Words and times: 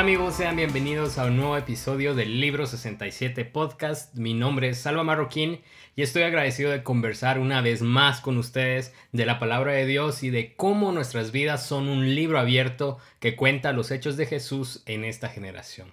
Hola 0.00 0.08
amigos, 0.08 0.36
sean 0.36 0.56
bienvenidos 0.56 1.18
a 1.18 1.26
un 1.26 1.36
nuevo 1.36 1.58
episodio 1.58 2.14
del 2.14 2.40
Libro 2.40 2.66
67 2.66 3.44
Podcast. 3.44 4.16
Mi 4.16 4.32
nombre 4.32 4.70
es 4.70 4.78
Salva 4.78 5.04
Marroquín 5.04 5.60
y 5.94 6.00
estoy 6.00 6.22
agradecido 6.22 6.70
de 6.70 6.82
conversar 6.82 7.38
una 7.38 7.60
vez 7.60 7.82
más 7.82 8.22
con 8.22 8.38
ustedes 8.38 8.94
de 9.12 9.26
la 9.26 9.38
palabra 9.38 9.72
de 9.72 9.84
Dios 9.84 10.22
y 10.22 10.30
de 10.30 10.54
cómo 10.56 10.90
nuestras 10.92 11.32
vidas 11.32 11.66
son 11.66 11.86
un 11.86 12.14
libro 12.14 12.38
abierto 12.38 12.96
que 13.18 13.36
cuenta 13.36 13.74
los 13.74 13.90
hechos 13.90 14.16
de 14.16 14.24
Jesús 14.24 14.82
en 14.86 15.04
esta 15.04 15.28
generación. 15.28 15.92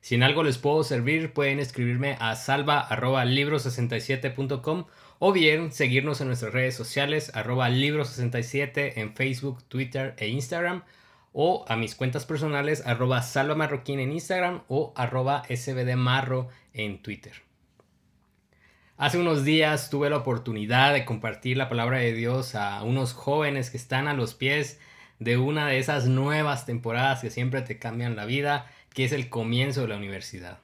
Si 0.00 0.16
en 0.16 0.24
algo 0.24 0.42
les 0.42 0.58
puedo 0.58 0.82
servir, 0.82 1.32
pueden 1.32 1.60
escribirme 1.60 2.16
a 2.18 2.34
salva.libro67.com 2.34 4.86
o 5.20 5.32
bien 5.32 5.70
seguirnos 5.70 6.20
en 6.20 6.26
nuestras 6.26 6.52
redes 6.52 6.74
sociales 6.74 7.30
arroba 7.32 7.70
libro67 7.70 8.94
en 8.96 9.14
Facebook, 9.14 9.62
Twitter 9.68 10.16
e 10.18 10.26
Instagram 10.26 10.82
o 11.38 11.66
a 11.68 11.76
mis 11.76 11.94
cuentas 11.94 12.24
personales 12.24 12.86
arroba 12.86 13.20
salvamarroquín 13.20 14.00
en 14.00 14.10
Instagram 14.10 14.62
o 14.68 14.94
arroba 14.96 15.42
sbdmarro 15.54 16.48
en 16.72 17.02
Twitter. 17.02 17.34
Hace 18.96 19.18
unos 19.18 19.44
días 19.44 19.90
tuve 19.90 20.08
la 20.08 20.16
oportunidad 20.16 20.94
de 20.94 21.04
compartir 21.04 21.58
la 21.58 21.68
palabra 21.68 21.98
de 21.98 22.14
Dios 22.14 22.54
a 22.54 22.82
unos 22.82 23.12
jóvenes 23.12 23.68
que 23.68 23.76
están 23.76 24.08
a 24.08 24.14
los 24.14 24.32
pies 24.32 24.80
de 25.18 25.36
una 25.36 25.68
de 25.68 25.78
esas 25.78 26.06
nuevas 26.06 26.64
temporadas 26.64 27.20
que 27.20 27.28
siempre 27.28 27.60
te 27.60 27.78
cambian 27.78 28.16
la 28.16 28.24
vida, 28.24 28.72
que 28.94 29.04
es 29.04 29.12
el 29.12 29.28
comienzo 29.28 29.82
de 29.82 29.88
la 29.88 29.98
universidad. 29.98 30.60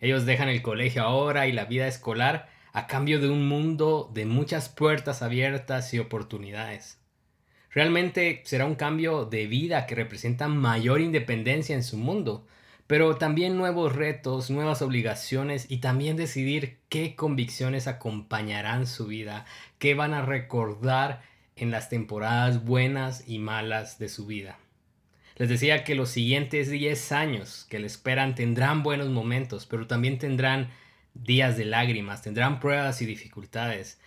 Ellos 0.00 0.24
dejan 0.24 0.48
el 0.48 0.62
colegio 0.62 1.02
ahora 1.02 1.46
y 1.46 1.52
la 1.52 1.66
vida 1.66 1.86
escolar 1.86 2.48
a 2.72 2.86
cambio 2.86 3.20
de 3.20 3.28
un 3.28 3.46
mundo 3.46 4.10
de 4.14 4.24
muchas 4.24 4.70
puertas 4.70 5.20
abiertas 5.20 5.92
y 5.92 5.98
oportunidades. 5.98 7.05
Realmente 7.76 8.40
será 8.46 8.64
un 8.64 8.74
cambio 8.74 9.26
de 9.26 9.46
vida 9.46 9.84
que 9.84 9.94
representa 9.94 10.48
mayor 10.48 11.02
independencia 11.02 11.74
en 11.76 11.82
su 11.82 11.98
mundo, 11.98 12.46
pero 12.86 13.16
también 13.16 13.58
nuevos 13.58 13.94
retos, 13.94 14.48
nuevas 14.48 14.80
obligaciones 14.80 15.66
y 15.68 15.76
también 15.76 16.16
decidir 16.16 16.78
qué 16.88 17.14
convicciones 17.14 17.86
acompañarán 17.86 18.86
su 18.86 19.06
vida, 19.06 19.44
qué 19.78 19.92
van 19.92 20.14
a 20.14 20.22
recordar 20.22 21.20
en 21.54 21.70
las 21.70 21.90
temporadas 21.90 22.64
buenas 22.64 23.28
y 23.28 23.40
malas 23.40 23.98
de 23.98 24.08
su 24.08 24.24
vida. 24.24 24.58
Les 25.36 25.50
decía 25.50 25.84
que 25.84 25.94
los 25.94 26.08
siguientes 26.08 26.70
10 26.70 27.12
años 27.12 27.66
que 27.68 27.78
le 27.78 27.88
esperan 27.88 28.34
tendrán 28.34 28.82
buenos 28.84 29.10
momentos, 29.10 29.66
pero 29.66 29.86
también 29.86 30.18
tendrán 30.18 30.70
días 31.12 31.58
de 31.58 31.66
lágrimas, 31.66 32.22
tendrán 32.22 32.58
pruebas 32.58 33.02
y 33.02 33.04
dificultades 33.04 33.98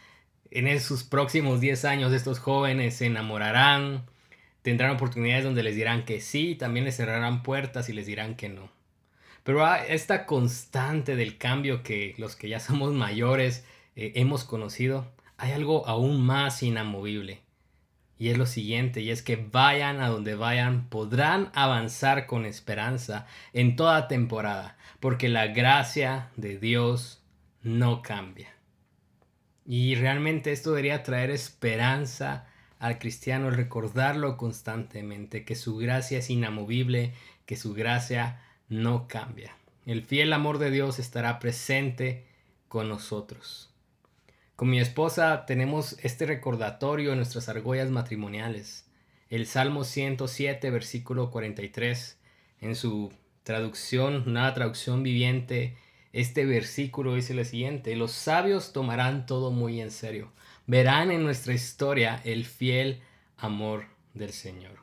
en 0.52 0.68
esos 0.68 1.04
próximos 1.04 1.62
10 1.62 1.86
años 1.86 2.14
estos 2.14 2.40
jóvenes 2.40 2.96
se 2.96 3.06
enamorarán, 3.06 4.06
tendrán 4.62 4.92
oportunidades 4.92 5.44
donde 5.44 5.64
les 5.64 5.76
dirán 5.76 6.06
que 6.06 6.22
sí, 6.22 6.56
también 6.56 6.86
les 6.86 6.98
cerrarán 6.98 7.44
puertas 7.44 7.90
y 7.90 7.94
les 7.94 8.06
dirán 8.06 8.36
que 8.36 8.50
no. 8.50 8.70
Pero 9.44 9.66
esta 9.76 10.26
constante 10.26 11.16
del 11.16 11.38
cambio 11.38 11.84
que 11.84 12.16
los 12.18 12.36
que 12.36 12.50
ya 12.50 12.60
somos 12.60 12.94
mayores 12.94 13.66
eh, 13.96 14.14
hemos 14.16 14.44
conocido, 14.44 15.12
hay 15.38 15.52
algo 15.52 15.88
aún 15.88 16.22
más 16.26 16.64
inamovible. 16.64 17.42
Y 18.18 18.30
es 18.30 18.38
lo 18.38 18.46
siguiente, 18.46 19.00
y 19.00 19.12
es 19.12 19.22
que 19.22 19.38
vayan 19.38 20.02
a 20.02 20.10
donde 20.10 20.36
vayan, 20.36 20.90
podrán 20.90 21.52
avanzar 21.54 22.26
con 22.26 22.46
esperanza 22.46 23.26
en 23.54 23.78
toda 23.78 24.10
temporada, 24.10 24.78
porque 25.00 25.30
la 25.30 25.48
gracia 25.48 26.30
de 26.36 26.60
Dios 26.60 27.24
no 27.64 28.02
cambia. 28.02 28.59
Y 29.72 29.94
realmente 29.94 30.52
esto 30.52 30.72
debería 30.72 31.04
traer 31.04 31.30
esperanza 31.30 32.48
al 32.80 32.98
cristiano, 32.98 33.52
recordarlo 33.52 34.36
constantemente, 34.36 35.46
que 35.46 35.54
su 35.54 35.78
gracia 35.78 36.18
es 36.18 36.32
inamovible, 36.32 37.14
que 37.46 37.56
su 37.56 37.76
gracia 37.76 38.42
no 38.68 39.08
cambia. 39.08 39.56
El 39.86 40.02
fiel 40.02 40.34
amor 40.34 40.58
de 40.58 40.72
Dios 40.72 40.98
estará 40.98 41.38
presente 41.38 42.26
con 42.68 42.90
nosotros. 42.90 43.70
Con 44.56 44.72
mi 44.72 44.80
esposa 44.80 45.46
tenemos 45.46 45.98
este 46.02 46.26
recordatorio 46.26 47.12
en 47.12 47.18
nuestras 47.18 47.48
argollas 47.48 47.92
matrimoniales. 47.92 48.88
El 49.30 49.46
Salmo 49.46 49.84
107, 49.84 50.72
versículo 50.72 51.30
43, 51.30 52.18
en 52.62 52.76
su 52.76 53.14
traducción, 53.44 54.24
una 54.26 54.52
traducción 54.56 55.04
viviente, 55.04 55.78
este 56.14 56.46
versículo 56.46 57.16
dice 57.16 57.34
lo 57.34 57.44
siguiente, 57.46 57.96
los 57.96 58.12
sabios 58.12 58.74
tomarán 58.74 59.26
todo 59.26 59.52
muy 59.52 59.82
en 59.82 59.92
serio, 59.92 60.32
verán 60.68 61.12
en 61.12 61.24
nuestra 61.24 61.54
historia 61.54 62.22
el 62.24 62.46
fiel 62.46 63.02
amor 63.38 63.86
del 64.14 64.32
Señor. 64.32 64.80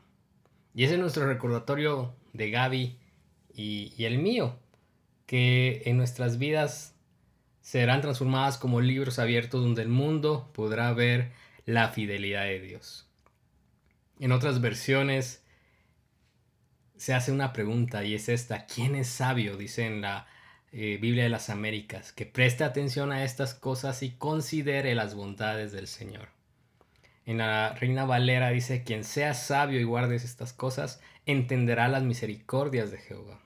Y 0.74 0.84
ese 0.84 0.94
es 0.94 1.00
nuestro 1.00 1.26
recordatorio 1.26 2.14
de 2.32 2.50
Gaby 2.50 2.98
y, 3.54 3.92
y 3.96 4.04
el 4.04 4.18
mío, 4.18 4.58
que 5.26 5.82
en 5.86 5.96
nuestras 5.96 6.38
vidas 6.38 6.94
serán 7.60 8.00
transformadas 8.00 8.58
como 8.58 8.80
libros 8.80 9.18
abiertos 9.18 9.62
donde 9.62 9.82
el 9.82 9.88
mundo 9.88 10.50
podrá 10.54 10.92
ver 10.92 11.32
la 11.64 11.88
fidelidad 11.88 12.44
de 12.44 12.60
Dios. 12.60 13.08
En 14.20 14.32
otras 14.32 14.60
versiones 14.60 15.42
se 16.96 17.12
hace 17.12 17.32
una 17.32 17.52
pregunta 17.52 18.04
y 18.04 18.14
es 18.14 18.28
esta, 18.28 18.66
¿quién 18.66 18.94
es 18.94 19.08
sabio? 19.08 19.56
Dice 19.56 19.84
en 19.84 20.00
la 20.00 20.26
eh, 20.72 20.98
Biblia 21.00 21.24
de 21.24 21.30
las 21.30 21.50
Américas, 21.50 22.12
que 22.12 22.26
preste 22.26 22.64
atención 22.64 23.12
a 23.12 23.24
estas 23.24 23.54
cosas 23.54 24.02
y 24.02 24.10
considere 24.10 24.94
las 24.94 25.14
bondades 25.14 25.72
del 25.72 25.86
Señor. 25.86 26.28
En 27.24 27.38
la 27.38 27.74
Reina 27.74 28.04
Valera 28.04 28.50
dice, 28.50 28.84
quien 28.84 29.02
sea 29.02 29.34
sabio 29.34 29.80
y 29.80 29.84
guarde 29.84 30.16
estas 30.16 30.52
cosas, 30.52 31.00
entenderá 31.26 31.88
las 31.88 32.02
misericordias 32.02 32.90
de 32.90 32.98
Jehová. 32.98 33.40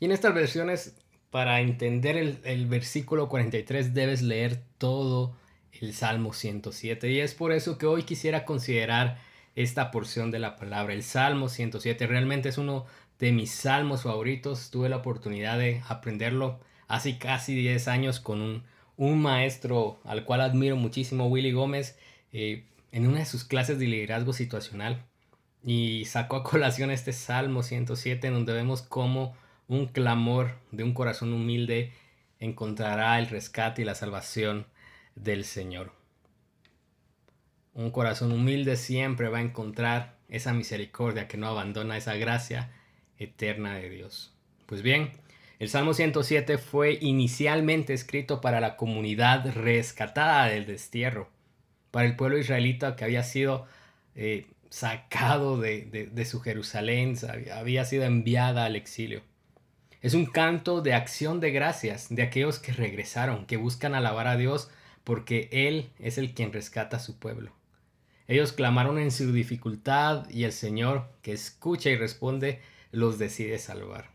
Y 0.00 0.06
en 0.06 0.12
estas 0.12 0.34
versiones, 0.34 0.96
para 1.30 1.60
entender 1.60 2.16
el, 2.16 2.38
el 2.44 2.66
versículo 2.66 3.28
43, 3.28 3.92
debes 3.92 4.22
leer 4.22 4.62
todo 4.78 5.36
el 5.72 5.92
Salmo 5.92 6.32
107. 6.32 7.10
Y 7.10 7.20
es 7.20 7.34
por 7.34 7.52
eso 7.52 7.78
que 7.78 7.86
hoy 7.86 8.04
quisiera 8.04 8.44
considerar 8.44 9.18
esta 9.54 9.90
porción 9.90 10.30
de 10.30 10.38
la 10.38 10.56
palabra. 10.56 10.92
El 10.92 11.02
Salmo 11.02 11.48
107 11.48 12.06
realmente 12.06 12.50
es 12.50 12.58
uno 12.58 12.86
de 13.18 13.32
mis 13.32 13.50
salmos 13.50 14.02
favoritos. 14.02 14.70
Tuve 14.70 14.88
la 14.88 14.96
oportunidad 14.96 15.58
de 15.58 15.82
aprenderlo 15.88 16.60
hace 16.88 17.18
casi 17.18 17.54
10 17.54 17.88
años 17.88 18.20
con 18.20 18.40
un, 18.40 18.62
un 18.96 19.20
maestro 19.20 19.98
al 20.04 20.24
cual 20.24 20.40
admiro 20.40 20.76
muchísimo, 20.76 21.26
Willy 21.26 21.52
Gómez, 21.52 21.98
eh, 22.32 22.64
en 22.92 23.06
una 23.06 23.20
de 23.20 23.26
sus 23.26 23.44
clases 23.44 23.78
de 23.78 23.86
liderazgo 23.86 24.32
situacional. 24.32 25.04
Y 25.64 26.04
sacó 26.04 26.36
a 26.36 26.44
colación 26.44 26.90
este 26.90 27.12
Salmo 27.12 27.62
107 27.62 28.26
en 28.26 28.34
donde 28.34 28.52
vemos 28.52 28.82
cómo 28.82 29.34
un 29.68 29.86
clamor 29.86 30.58
de 30.70 30.84
un 30.84 30.94
corazón 30.94 31.32
humilde 31.32 31.92
encontrará 32.38 33.18
el 33.18 33.26
rescate 33.28 33.82
y 33.82 33.84
la 33.84 33.94
salvación 33.94 34.66
del 35.16 35.44
Señor. 35.44 35.92
Un 37.74 37.90
corazón 37.90 38.32
humilde 38.32 38.76
siempre 38.76 39.28
va 39.28 39.38
a 39.38 39.42
encontrar 39.42 40.16
esa 40.28 40.52
misericordia 40.52 41.28
que 41.28 41.36
no 41.36 41.48
abandona 41.48 41.96
esa 41.96 42.14
gracia 42.14 42.70
eterna 43.18 43.76
de 43.76 43.90
Dios. 43.90 44.32
Pues 44.66 44.82
bien, 44.82 45.10
el 45.58 45.68
Salmo 45.68 45.94
107 45.94 46.58
fue 46.58 46.98
inicialmente 47.00 47.94
escrito 47.94 48.40
para 48.40 48.60
la 48.60 48.76
comunidad 48.76 49.52
rescatada 49.54 50.46
del 50.46 50.66
destierro, 50.66 51.30
para 51.90 52.06
el 52.06 52.16
pueblo 52.16 52.38
israelita 52.38 52.96
que 52.96 53.04
había 53.04 53.22
sido 53.22 53.66
eh, 54.14 54.46
sacado 54.68 55.58
de, 55.58 56.10
de 56.12 56.24
su 56.24 56.40
Jerusalén, 56.40 57.16
había 57.54 57.84
sido 57.84 58.04
enviada 58.04 58.64
al 58.64 58.76
exilio. 58.76 59.22
Es 60.02 60.14
un 60.14 60.26
canto 60.26 60.82
de 60.82 60.94
acción 60.94 61.40
de 61.40 61.50
gracias 61.50 62.08
de 62.10 62.22
aquellos 62.22 62.58
que 62.58 62.72
regresaron, 62.72 63.46
que 63.46 63.56
buscan 63.56 63.94
alabar 63.94 64.26
a 64.26 64.36
Dios 64.36 64.70
porque 65.04 65.48
Él 65.52 65.90
es 65.98 66.18
el 66.18 66.34
quien 66.34 66.52
rescata 66.52 66.98
a 66.98 67.00
su 67.00 67.18
pueblo. 67.18 67.52
Ellos 68.28 68.52
clamaron 68.52 68.98
en 68.98 69.10
su 69.10 69.32
dificultad 69.32 70.28
y 70.28 70.44
el 70.44 70.52
Señor, 70.52 71.08
que 71.22 71.32
escucha 71.32 71.90
y 71.90 71.96
responde, 71.96 72.60
los 72.96 73.18
decide 73.18 73.58
salvar. 73.58 74.08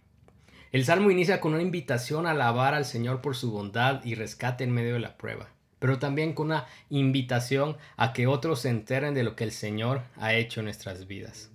El 0.72 0.86
salmo 0.86 1.12
inicia 1.12 1.40
con 1.40 1.54
una 1.54 1.62
invitación 1.62 2.26
a 2.26 2.32
alabar 2.32 2.74
al 2.74 2.86
Señor 2.86 3.22
por 3.22 3.36
su 3.36 3.52
bondad 3.52 4.04
y 4.04 4.16
rescate 4.16 4.64
en 4.64 4.72
medio 4.72 4.94
de 4.94 5.00
la 5.00 5.18
prueba, 5.18 5.50
pero 5.78 6.00
también 6.00 6.34
con 6.34 6.48
una 6.48 6.66
invitación 6.90 7.78
a 7.96 8.12
que 8.12 8.26
otros 8.26 8.62
se 8.62 8.70
enteren 8.70 9.14
de 9.14 9.24
lo 9.24 9.36
que 9.36 9.44
el 9.44 9.52
Señor 9.52 10.02
ha 10.16 10.34
hecho 10.34 10.62
en 10.62 10.66
nuestras 10.66 11.06
vidas. 11.06 11.52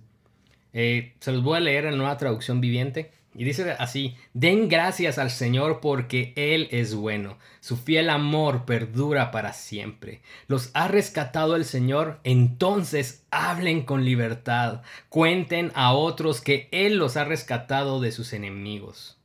Eh, 0.71 1.15
se 1.19 1.31
los 1.33 1.43
voy 1.43 1.57
a 1.57 1.59
leer 1.59 1.85
en 1.85 1.97
nueva 1.97 2.17
traducción 2.17 2.61
viviente. 2.61 3.11
Y 3.39 3.43
dice 3.43 3.75
así, 3.77 4.15
den 4.33 4.67
gracias 4.67 5.19
al 5.19 5.29
Señor 5.29 5.79
porque 5.79 6.33
Él 6.35 6.67
es 6.71 6.95
bueno, 6.95 7.37
su 7.59 7.77
fiel 7.77 8.09
amor 8.09 8.65
perdura 8.65 9.29
para 9.29 9.53
siempre. 9.53 10.23
Los 10.47 10.71
ha 10.73 10.87
rescatado 10.87 11.55
el 11.55 11.63
Señor, 11.63 12.19
entonces 12.23 13.27
hablen 13.29 13.83
con 13.83 14.03
libertad, 14.03 14.81
cuenten 15.09 15.71
a 15.75 15.93
otros 15.93 16.41
que 16.41 16.67
Él 16.71 16.95
los 16.97 17.15
ha 17.15 17.25
rescatado 17.25 18.01
de 18.01 18.11
sus 18.11 18.33
enemigos. 18.33 19.19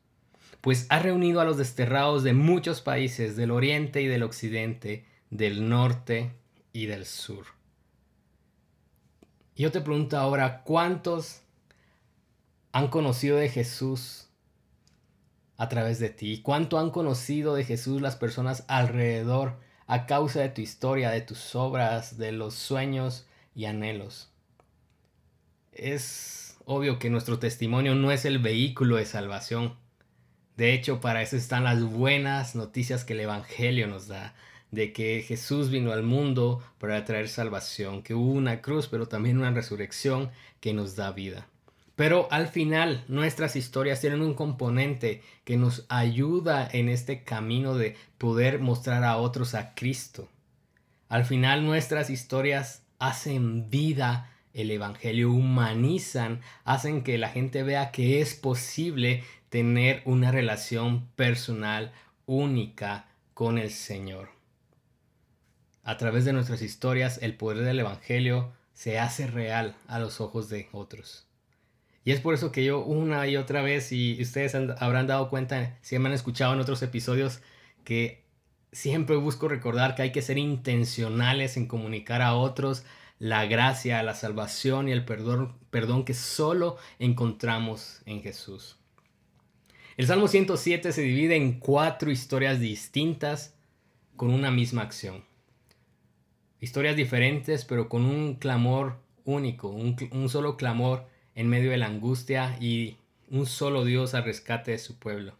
Pues 0.61 0.85
ha 0.91 0.99
reunido 0.99 1.41
a 1.41 1.47
los 1.47 1.57
desterrados 1.57 2.23
de 2.23 2.35
muchos 2.35 2.83
países, 2.83 3.35
del 3.35 3.51
oriente 3.51 4.03
y 4.03 4.09
del 4.09 4.25
occidente, 4.25 5.07
del 5.31 5.71
norte 5.71 6.33
y 6.75 6.85
del 6.85 7.07
sur. 7.07 7.47
Yo 9.57 9.73
te 9.73 9.81
pregunto 9.81 10.19
ahora, 10.19 10.63
¿cuántos 10.65 11.42
han 12.73 12.89
conocido 12.89 13.37
de 13.37 13.49
Jesús 13.49 14.29
a 15.57 15.69
través 15.69 15.99
de 15.99 16.09
ti? 16.09 16.41
¿Cuánto 16.43 16.79
han 16.79 16.91
conocido 16.91 17.55
de 17.55 17.65
Jesús 17.65 18.01
las 18.01 18.17
personas 18.17 18.65
alrededor 18.67 19.61
a 19.87 20.07
causa 20.07 20.41
de 20.41 20.49
tu 20.49 20.63
historia, 20.63 21.11
de 21.11 21.21
tus 21.21 21.55
obras, 21.55 22.17
de 22.17 22.33
los 22.33 22.55
sueños 22.55 23.27
y 23.55 23.67
anhelos? 23.67 24.31
Es 25.73 26.57
obvio 26.65 26.99
que 26.99 27.11
nuestro 27.11 27.39
testimonio 27.39 27.95
no 27.95 28.11
es 28.11 28.25
el 28.25 28.39
vehículo 28.39 28.97
de 28.97 29.07
salvación. 29.07 29.77
De 30.57 30.75
hecho, 30.75 31.01
para 31.01 31.23
eso 31.23 31.37
están 31.37 31.65
las 31.65 31.83
buenas 31.83 32.55
noticias 32.55 33.05
que 33.05 33.13
el 33.13 33.21
Evangelio 33.21 33.87
nos 33.87 34.09
da, 34.09 34.35
de 34.71 34.93
que 34.93 35.23
Jesús 35.23 35.71
vino 35.71 35.93
al 35.93 36.03
mundo 36.03 36.63
para 36.79 37.05
traer 37.05 37.29
salvación, 37.29 38.03
que 38.03 38.15
hubo 38.15 38.33
una 38.33 38.63
cruz, 38.63 38.89
pero 38.89 39.09
también 39.09 39.39
una 39.39 39.51
resurrección 39.51 40.31
que 40.61 40.73
nos 40.73 40.97
da 40.97 41.13
vida. 41.13 41.47
Pero 41.97 42.29
al 42.31 42.49
final 42.49 43.05
nuestras 43.09 43.55
historias 43.57 44.01
tienen 44.01 44.23
un 44.23 44.35
componente 44.35 45.23
que 45.45 45.57
nos 45.57 45.85
ayuda 45.89 46.69
en 46.73 46.89
este 46.89 47.23
camino 47.23 47.75
de 47.77 47.97
poder 48.19 48.61
mostrar 48.61 49.05
a 49.05 49.19
otros 49.19 49.55
a 49.55 49.75
Cristo. 49.75 50.29
Al 51.09 51.25
final 51.27 51.67
nuestras 51.67 52.09
historias 52.09 52.83
hacen 52.99 53.69
vida 53.69 54.31
el 54.55 54.71
Evangelio, 54.71 55.31
humanizan, 55.31 56.41
hacen 56.65 57.03
que 57.03 57.19
la 57.19 57.31
gente 57.31 57.63
vea 57.63 57.91
que 57.91 58.21
es 58.21 58.35
posible 58.35 59.25
tener 59.49 60.03
una 60.05 60.31
relación 60.31 61.09
personal 61.17 61.93
única 62.27 63.07
con 63.35 63.59
el 63.59 63.71
Señor. 63.71 64.31
A 65.85 65.97
través 65.97 66.25
de 66.25 66.33
nuestras 66.33 66.63
historias 66.63 67.19
el 67.23 67.37
poder 67.37 67.65
del 67.65 67.81
Evangelio 67.81 68.53
se 68.73 68.99
hace 68.99 69.27
real 69.27 69.75
a 69.89 69.99
los 69.99 70.21
ojos 70.21 70.49
de 70.49 70.69
otros. 70.73 71.27
Y 72.05 72.11
es 72.11 72.21
por 72.21 72.35
eso 72.35 72.51
que 72.51 72.65
yo 72.65 72.81
una 72.85 73.27
y 73.29 73.37
otra 73.37 73.63
vez, 73.63 73.93
y 73.93 74.21
ustedes 74.21 74.55
habrán 74.55 75.07
dado 75.07 75.29
cuenta, 75.29 75.79
si 75.83 75.99
me 75.99 76.09
han 76.09 76.15
escuchado 76.15 76.53
en 76.53 76.61
otros 76.61 76.83
episodios, 76.83 77.41
que 77.85 78.25
siempre 78.73 79.17
busco 79.17 79.49
recordar 79.49 79.95
que 79.95 80.03
hay 80.03 80.13
que 80.13 80.23
ser 80.23 80.39
intencionales 80.39 81.57
en 81.57 81.67
comunicar 81.67 82.23
a 82.23 82.35
otros 82.35 82.85
la 83.19 83.47
gracia, 83.47 84.03
la 84.03 84.15
salvación 84.15 84.89
y 84.89 84.93
el 84.93 85.05
perdón, 85.05 85.55
perdón 85.71 86.05
que 86.05 86.15
solo 86.15 86.77
encontramos 86.99 88.03
en 88.05 88.21
Jesús. 88.21 88.79
El 89.97 90.09
Salmo 90.09 90.27
107 90.27 90.91
se 90.91 91.03
divide 91.03 91.37
en 91.37 91.61
cuatro 91.61 92.11
historias 92.11 92.59
distintas 92.59 93.55
con 94.17 94.33
una 94.33 94.51
misma 94.51 94.83
acción. 94.83 95.25
Historias 96.61 96.97
diferentes 96.97 97.65
pero 97.65 97.89
con 97.89 98.05
un 98.05 98.35
clamor 98.35 98.99
único, 99.25 99.69
un, 99.69 99.97
un 100.11 100.29
solo 100.29 100.57
clamor 100.57 101.07
en 101.35 101.49
medio 101.49 101.71
de 101.71 101.79
la 101.79 101.87
angustia 101.87 102.57
y 102.61 102.97
un 103.31 103.47
solo 103.47 103.85
Dios 103.85 104.15
al 104.15 104.25
rescate 104.25 104.73
de 104.73 104.79
su 104.79 104.99
pueblo. 104.99 105.35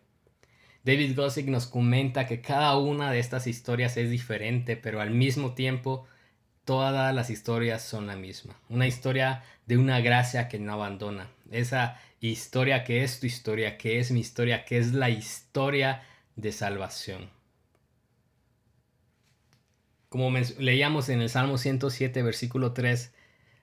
David 0.85 1.15
Gossick 1.17 1.47
nos 1.47 1.67
comenta 1.67 2.27
que 2.27 2.41
cada 2.41 2.77
una 2.77 3.13
de 3.13 3.21
estas 3.21 3.47
historias 3.47 3.97
es 3.97 4.11
diferente, 4.11 4.77
pero 4.77 5.01
al 5.01 5.11
mismo 5.11 5.55
tiempo 5.55 6.07
todas 6.65 7.15
las 7.15 7.31
historias 7.31 7.83
son 7.83 8.07
la 8.07 8.17
misma. 8.17 8.57
Una 8.69 8.87
historia 8.87 9.45
de 9.67 9.77
una 9.77 10.01
gracia 10.01 10.49
que 10.49 10.59
no 10.59 10.73
abandona. 10.73 11.29
Esa 11.51 12.01
historia 12.21 12.83
que 12.85 13.05
es 13.05 13.21
tu 13.21 13.27
historia, 13.27 13.79
que 13.79 14.01
es 14.01 14.11
mi 14.11 14.21
historia, 14.21 14.65
que 14.65 14.79
es 14.79 14.93
la 14.93 15.11
historia 15.11 16.03
de 16.37 16.53
salvación. 16.53 17.31
Como 20.09 20.31
leíamos 20.59 21.09
en 21.09 21.23
el 21.23 21.31
Salmo 21.31 21.59
107, 21.59 22.23
versículo 22.23 22.73
3, 22.73 23.13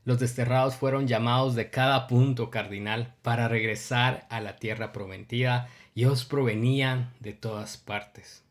los 0.06 0.20
desterrados 0.20 0.76
fueron 0.76 1.08
llamados 1.08 1.56
de 1.56 1.70
cada 1.70 2.08
punto 2.08 2.50
cardinal 2.50 3.16
para 3.22 3.48
regresar 3.48 4.26
a 4.30 4.42
la 4.42 4.56
tierra 4.56 4.92
prometida 4.92 5.68
y 5.94 6.06
os 6.06 6.26
provenían 6.26 7.14
de 7.20 7.34
todas 7.34 7.78
partes. 7.78 8.44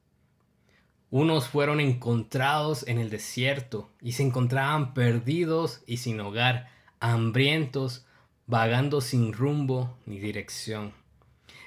Unos 1.10 1.48
fueron 1.48 1.80
encontrados 1.80 2.86
en 2.86 2.98
el 2.98 3.08
desierto 3.08 3.90
y 4.02 4.12
se 4.12 4.22
encontraban 4.22 4.92
perdidos 4.92 5.80
y 5.86 5.96
sin 5.96 6.20
hogar, 6.20 6.68
hambrientos, 7.00 8.04
vagando 8.46 9.00
sin 9.00 9.32
rumbo 9.32 9.96
ni 10.04 10.18
dirección. 10.18 10.92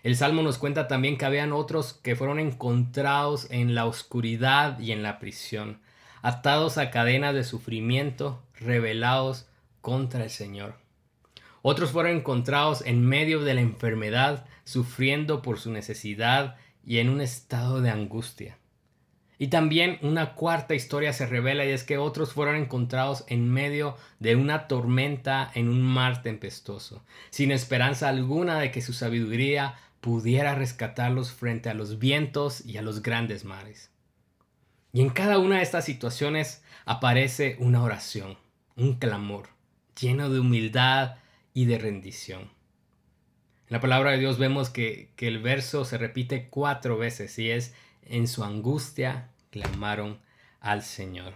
El 0.04 0.16
Salmo 0.16 0.44
nos 0.44 0.58
cuenta 0.58 0.88
también 0.88 1.18
que 1.18 1.26
habían 1.26 1.54
otros 1.54 1.94
que 1.94 2.16
fueron 2.16 2.40
encontrados 2.40 3.48
en 3.50 3.76
la 3.76 3.86
oscuridad 3.86 4.80
y 4.80 4.92
en 4.92 5.04
la 5.04 5.20
prisión, 5.20 5.80
atados 6.22 6.78
a 6.78 6.92
cadenas 6.92 7.34
de 7.34 7.44
sufrimiento, 7.44 8.42
revelados 8.60 9.48
contra 9.82 10.24
el 10.24 10.30
Señor. 10.30 10.76
Otros 11.62 11.92
fueron 11.92 12.18
encontrados 12.18 12.84
en 12.86 13.06
medio 13.06 13.44
de 13.44 13.54
la 13.54 13.62
enfermedad, 13.62 14.46
sufriendo 14.64 15.42
por 15.42 15.60
su 15.60 15.72
necesidad 15.72 16.56
y 16.84 16.98
en 16.98 17.10
un 17.10 17.22
estado 17.22 17.82
de 17.82 17.92
angustia. 17.92 18.58
Y 19.38 19.48
también 19.48 19.98
una 20.02 20.34
cuarta 20.34 20.76
historia 20.76 21.14
se 21.14 21.26
revela 21.26 21.66
y 21.66 21.70
es 21.70 21.84
que 21.84 21.98
otros 21.98 22.34
fueron 22.34 22.56
encontrados 22.56 23.24
en 23.28 23.52
medio 23.52 23.98
de 24.20 24.36
una 24.36 24.68
tormenta 24.68 25.52
en 25.56 25.68
un 25.68 25.82
mar 25.82 26.22
tempestuoso, 26.22 27.04
sin 27.32 27.52
esperanza 27.52 28.08
alguna 28.10 28.60
de 28.60 28.72
que 28.72 28.82
su 28.82 28.94
sabiduría 28.94 29.76
pudiera 30.00 30.56
rescatarlos 30.56 31.32
frente 31.32 31.70
a 31.70 31.74
los 31.74 31.98
vientos 32.00 32.66
y 32.66 32.78
a 32.78 32.82
los 32.82 33.02
grandes 33.02 33.46
mares. 33.46 33.90
Y 34.94 35.02
en 35.02 35.10
cada 35.10 35.40
una 35.40 35.58
de 35.58 35.64
estas 35.64 35.86
situaciones 35.86 36.64
aparece 36.86 37.56
una 37.60 37.84
oración, 37.84 38.38
un 38.76 38.94
clamor 38.94 39.50
lleno 40.00 40.30
de 40.30 40.40
humildad 40.40 41.18
y 41.54 41.66
de 41.66 41.78
rendición. 41.78 42.42
En 42.42 43.76
la 43.76 43.80
palabra 43.80 44.12
de 44.12 44.20
Dios 44.20 44.38
vemos 44.38 44.70
que, 44.70 45.12
el 45.18 45.40
verso 45.40 45.86
se 45.86 45.98
repite 45.98 46.50
cuatro 46.50 46.98
veces 46.98 47.38
y 47.40 47.52
es 47.52 47.74
en 48.04 48.28
su 48.28 48.44
angustia 48.44 49.30
clamaron 49.50 50.20
al 50.60 50.82
Señor. 50.82 51.36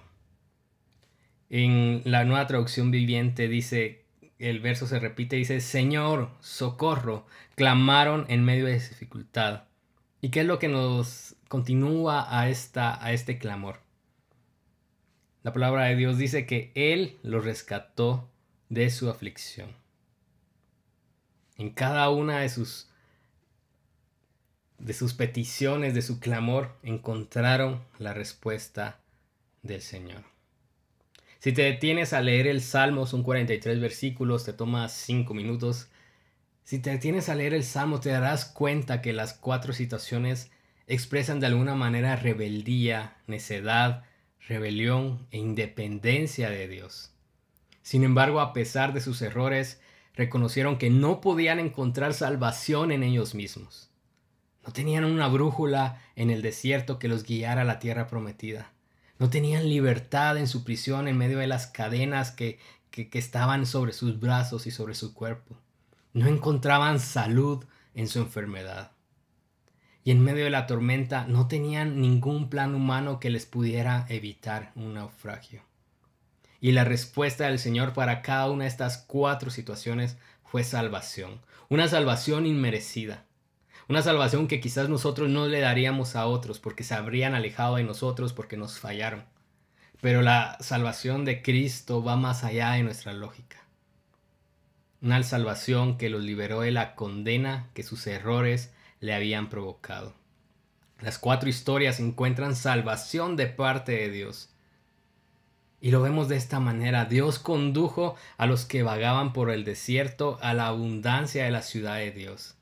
En 1.49 2.01
la 2.05 2.25
nueva 2.25 2.47
traducción 2.47 2.91
viviente 2.91 3.47
dice, 3.47 4.05
el 4.39 4.59
verso 4.59 4.87
se 4.87 4.99
repite, 4.99 5.35
dice, 5.35 5.61
Señor, 5.61 6.31
socorro, 6.39 7.25
clamaron 7.55 8.25
en 8.27 8.43
medio 8.43 8.65
de 8.65 8.73
dificultad. 8.73 9.63
¿Y 10.21 10.29
qué 10.29 10.41
es 10.41 10.45
lo 10.45 10.59
que 10.59 10.67
nos 10.67 11.35
continúa 11.47 12.25
a, 12.27 12.49
esta, 12.49 13.03
a 13.03 13.13
este 13.13 13.37
clamor? 13.37 13.79
La 15.43 15.53
palabra 15.53 15.85
de 15.85 15.95
Dios 15.95 16.17
dice 16.17 16.45
que 16.45 16.71
Él 16.73 17.17
los 17.21 17.45
rescató 17.45 18.29
de 18.69 18.89
su 18.89 19.09
aflicción. 19.09 19.75
En 21.57 21.69
cada 21.69 22.09
una 22.09 22.39
de 22.39 22.49
sus 22.49 22.89
de 24.77 24.93
sus 24.93 25.13
peticiones, 25.13 25.93
de 25.93 26.01
su 26.01 26.19
clamor, 26.19 26.77
encontraron 26.83 27.83
la 27.97 28.13
respuesta 28.13 28.99
del 29.63 29.81
Señor. 29.81 30.23
Si 31.39 31.53
te 31.53 31.61
detienes 31.61 32.13
a 32.13 32.21
leer 32.21 32.47
el 32.47 32.61
Salmo, 32.61 33.05
son 33.05 33.23
43 33.23 33.79
versículos, 33.79 34.45
te 34.45 34.53
toma 34.53 34.89
5 34.89 35.33
minutos. 35.33 35.87
Si 36.63 36.79
te 36.79 36.89
detienes 36.89 37.29
a 37.29 37.35
leer 37.35 37.53
el 37.53 37.63
Salmo, 37.63 37.99
te 37.99 38.09
darás 38.09 38.45
cuenta 38.45 39.01
que 39.01 39.13
las 39.13 39.33
cuatro 39.33 39.71
situaciones 39.71 40.51
expresan 40.87 41.39
de 41.39 41.47
alguna 41.47 41.75
manera 41.75 42.15
rebeldía, 42.15 43.17
necedad, 43.27 44.03
rebelión 44.47 45.27
e 45.31 45.37
independencia 45.37 46.49
de 46.49 46.67
Dios. 46.67 47.14
Sin 47.85 48.03
embargo, 48.03 48.41
a 48.41 48.51
pesar 48.51 48.93
de 48.93 48.99
sus 48.99 49.21
errores, 49.21 49.79
reconocieron 50.15 50.79
que 50.79 50.89
no 50.89 51.21
podían 51.21 51.59
encontrar 51.59 52.15
salvación 52.15 52.91
en 52.91 53.03
ellos 53.03 53.35
mismos. 53.35 53.91
No 54.65 54.73
tenían 54.73 55.05
una 55.05 55.27
brújula 55.27 56.01
en 56.15 56.31
el 56.31 56.41
desierto 56.41 56.97
que 56.97 57.07
los 57.07 57.21
guiara 57.21 57.61
a 57.61 57.63
la 57.63 57.77
tierra 57.77 58.07
prometida. 58.07 58.73
No 59.19 59.29
tenían 59.29 59.69
libertad 59.69 60.35
en 60.39 60.47
su 60.47 60.63
prisión 60.63 61.07
en 61.07 61.15
medio 61.15 61.37
de 61.37 61.45
las 61.45 61.67
cadenas 61.67 62.31
que, 62.31 62.57
que, 62.89 63.07
estaban 63.13 63.67
sobre 63.67 63.93
sus 63.93 64.19
brazos 64.19 64.65
y 64.65 64.71
sobre 64.71 64.95
su 64.95 65.13
cuerpo. 65.13 65.55
No 66.11 66.25
encontraban 66.25 66.99
salud 66.99 67.65
en 67.93 68.07
su 68.07 68.17
enfermedad. 68.17 68.93
Y 70.03 70.09
en 70.09 70.23
medio 70.23 70.45
de 70.45 70.49
la 70.49 70.65
tormenta 70.65 71.27
no 71.27 71.47
tenían 71.47 72.01
ningún 72.01 72.49
plan 72.49 72.73
humano 72.73 73.19
que 73.19 73.29
les 73.29 73.45
pudiera 73.45 74.07
evitar 74.09 74.71
un 74.73 74.95
naufragio. 74.95 75.61
Y 76.65 76.71
la 76.71 76.83
respuesta 76.83 77.45
del 77.45 77.59
Señor 77.59 77.93
para 77.93 78.23
cada 78.23 78.49
una 78.49 78.63
de 78.63 78.71
estas 78.71 78.97
cuatro 78.97 79.51
situaciones 79.51 80.17
fue 80.43 80.63
salvación. 80.63 81.39
Una 81.69 81.87
salvación 81.87 82.47
inmerecida. 82.47 83.23
Una 83.87 84.01
salvación 84.01 84.47
que 84.47 84.59
quizás 84.59 84.89
nosotros 84.89 85.29
no 85.29 85.45
le 85.45 85.59
daríamos 85.59 86.15
a 86.15 86.25
otros 86.25 86.57
porque 86.57 86.83
se 86.83 86.95
habrían 86.95 87.35
alejado 87.35 87.75
de 87.75 87.83
nosotros 87.83 88.33
porque 88.33 88.57
nos 88.57 88.79
fallaron. 88.79 89.25
Pero 90.01 90.23
la 90.23 90.57
salvación 90.59 91.23
de 91.23 91.43
Cristo 91.43 92.03
va 92.03 92.15
más 92.15 92.43
allá 92.43 92.71
de 92.71 92.81
nuestra 92.81 93.13
lógica. 93.13 93.63
Una 95.03 95.21
salvación 95.21 95.99
que 95.99 96.09
los 96.09 96.23
liberó 96.23 96.61
de 96.61 96.71
la 96.71 96.95
condena 96.95 97.69
que 97.75 97.83
sus 97.83 98.07
errores 98.07 98.73
le 99.01 99.13
habían 99.13 99.49
provocado. 99.49 100.15
Las 100.99 101.19
cuatro 101.19 101.47
historias 101.47 101.99
encuentran 101.99 102.55
salvación 102.55 103.35
de 103.35 103.45
parte 103.45 103.91
de 103.91 104.09
Dios 104.09 104.49
Y 105.81 105.91
lo 105.91 106.01
vemos 106.01 106.27
de 106.27 106.37
esta 106.37 106.59
manera. 106.59 107.05
Dios 107.05 107.39
condujo 107.39 108.15
a 108.37 108.45
los 108.45 108.65
que 108.65 108.83
vagaban 108.83 109.33
por 109.33 109.49
el 109.51 109.63
desierto 109.63 110.37
a 110.41 110.53
la 110.53 110.67
abundancia 110.67 111.45
de 111.45 111.51
la 111.51 111.61
ciudad 111.61 111.97
de 111.97 112.11
Dios. 112.11 112.55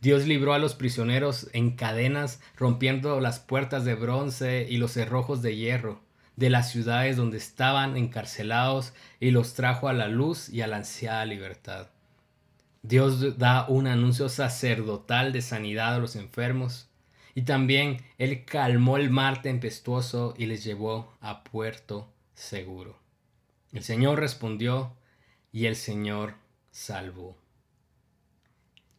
Dios 0.00 0.26
libró 0.26 0.54
a 0.54 0.58
los 0.58 0.74
prisioneros 0.74 1.48
en 1.52 1.72
cadenas, 1.72 2.40
rompiendo 2.56 3.20
las 3.20 3.38
puertas 3.38 3.84
de 3.84 3.94
bronce 3.94 4.66
y 4.68 4.78
los 4.78 4.92
cerrojos 4.92 5.42
de 5.42 5.56
hierro 5.56 6.00
de 6.40 6.48
las 6.48 6.70
ciudades 6.70 7.18
donde 7.18 7.36
estaban 7.36 7.98
encarcelados 7.98 8.94
y 9.20 9.30
los 9.30 9.52
trajo 9.52 9.88
a 9.88 9.92
la 9.92 10.08
luz 10.08 10.48
y 10.48 10.62
a 10.62 10.66
la 10.66 10.78
ansiada 10.78 11.26
libertad. 11.26 11.88
Dios 12.82 13.36
da 13.36 13.66
un 13.68 13.86
anuncio 13.86 14.30
sacerdotal 14.30 15.34
de 15.34 15.42
sanidad 15.42 15.96
a 15.96 15.98
los 15.98 16.16
enfermos 16.16 16.88
y 17.34 17.42
también 17.42 17.98
Él 18.16 18.46
calmó 18.46 18.96
el 18.96 19.10
mar 19.10 19.42
tempestuoso 19.42 20.32
y 20.38 20.46
les 20.46 20.64
llevó 20.64 21.12
a 21.20 21.44
puerto 21.44 22.08
seguro. 22.40 22.98
El 23.72 23.84
Señor 23.84 24.18
respondió 24.18 24.96
y 25.52 25.66
el 25.66 25.76
Señor 25.76 26.34
salvó. 26.70 27.36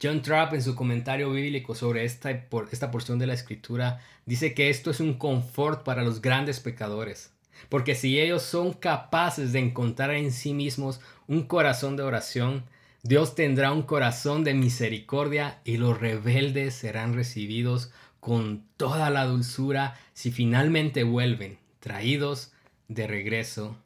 John 0.02 0.22
Trapp 0.22 0.54
en 0.54 0.62
su 0.62 0.74
comentario 0.74 1.30
bíblico 1.30 1.74
sobre 1.74 2.04
esta, 2.04 2.30
esta 2.30 2.90
porción 2.90 3.18
de 3.18 3.26
la 3.26 3.34
escritura 3.34 4.00
dice 4.26 4.54
que 4.54 4.68
esto 4.68 4.90
es 4.90 5.00
un 5.00 5.14
confort 5.14 5.84
para 5.84 6.02
los 6.02 6.20
grandes 6.20 6.58
pecadores, 6.58 7.32
porque 7.68 7.94
si 7.94 8.20
ellos 8.20 8.42
son 8.42 8.72
capaces 8.72 9.52
de 9.52 9.60
encontrar 9.60 10.10
en 10.12 10.32
sí 10.32 10.54
mismos 10.54 11.00
un 11.28 11.42
corazón 11.42 11.96
de 11.96 12.02
oración, 12.02 12.64
Dios 13.02 13.34
tendrá 13.34 13.72
un 13.72 13.82
corazón 13.82 14.42
de 14.44 14.54
misericordia 14.54 15.60
y 15.64 15.76
los 15.76 16.00
rebeldes 16.00 16.74
serán 16.74 17.14
recibidos 17.14 17.92
con 18.18 18.64
toda 18.76 19.10
la 19.10 19.24
dulzura 19.24 19.98
si 20.14 20.32
finalmente 20.32 21.04
vuelven, 21.04 21.58
traídos 21.80 22.52
de 22.94 23.06
regreso 23.06 23.76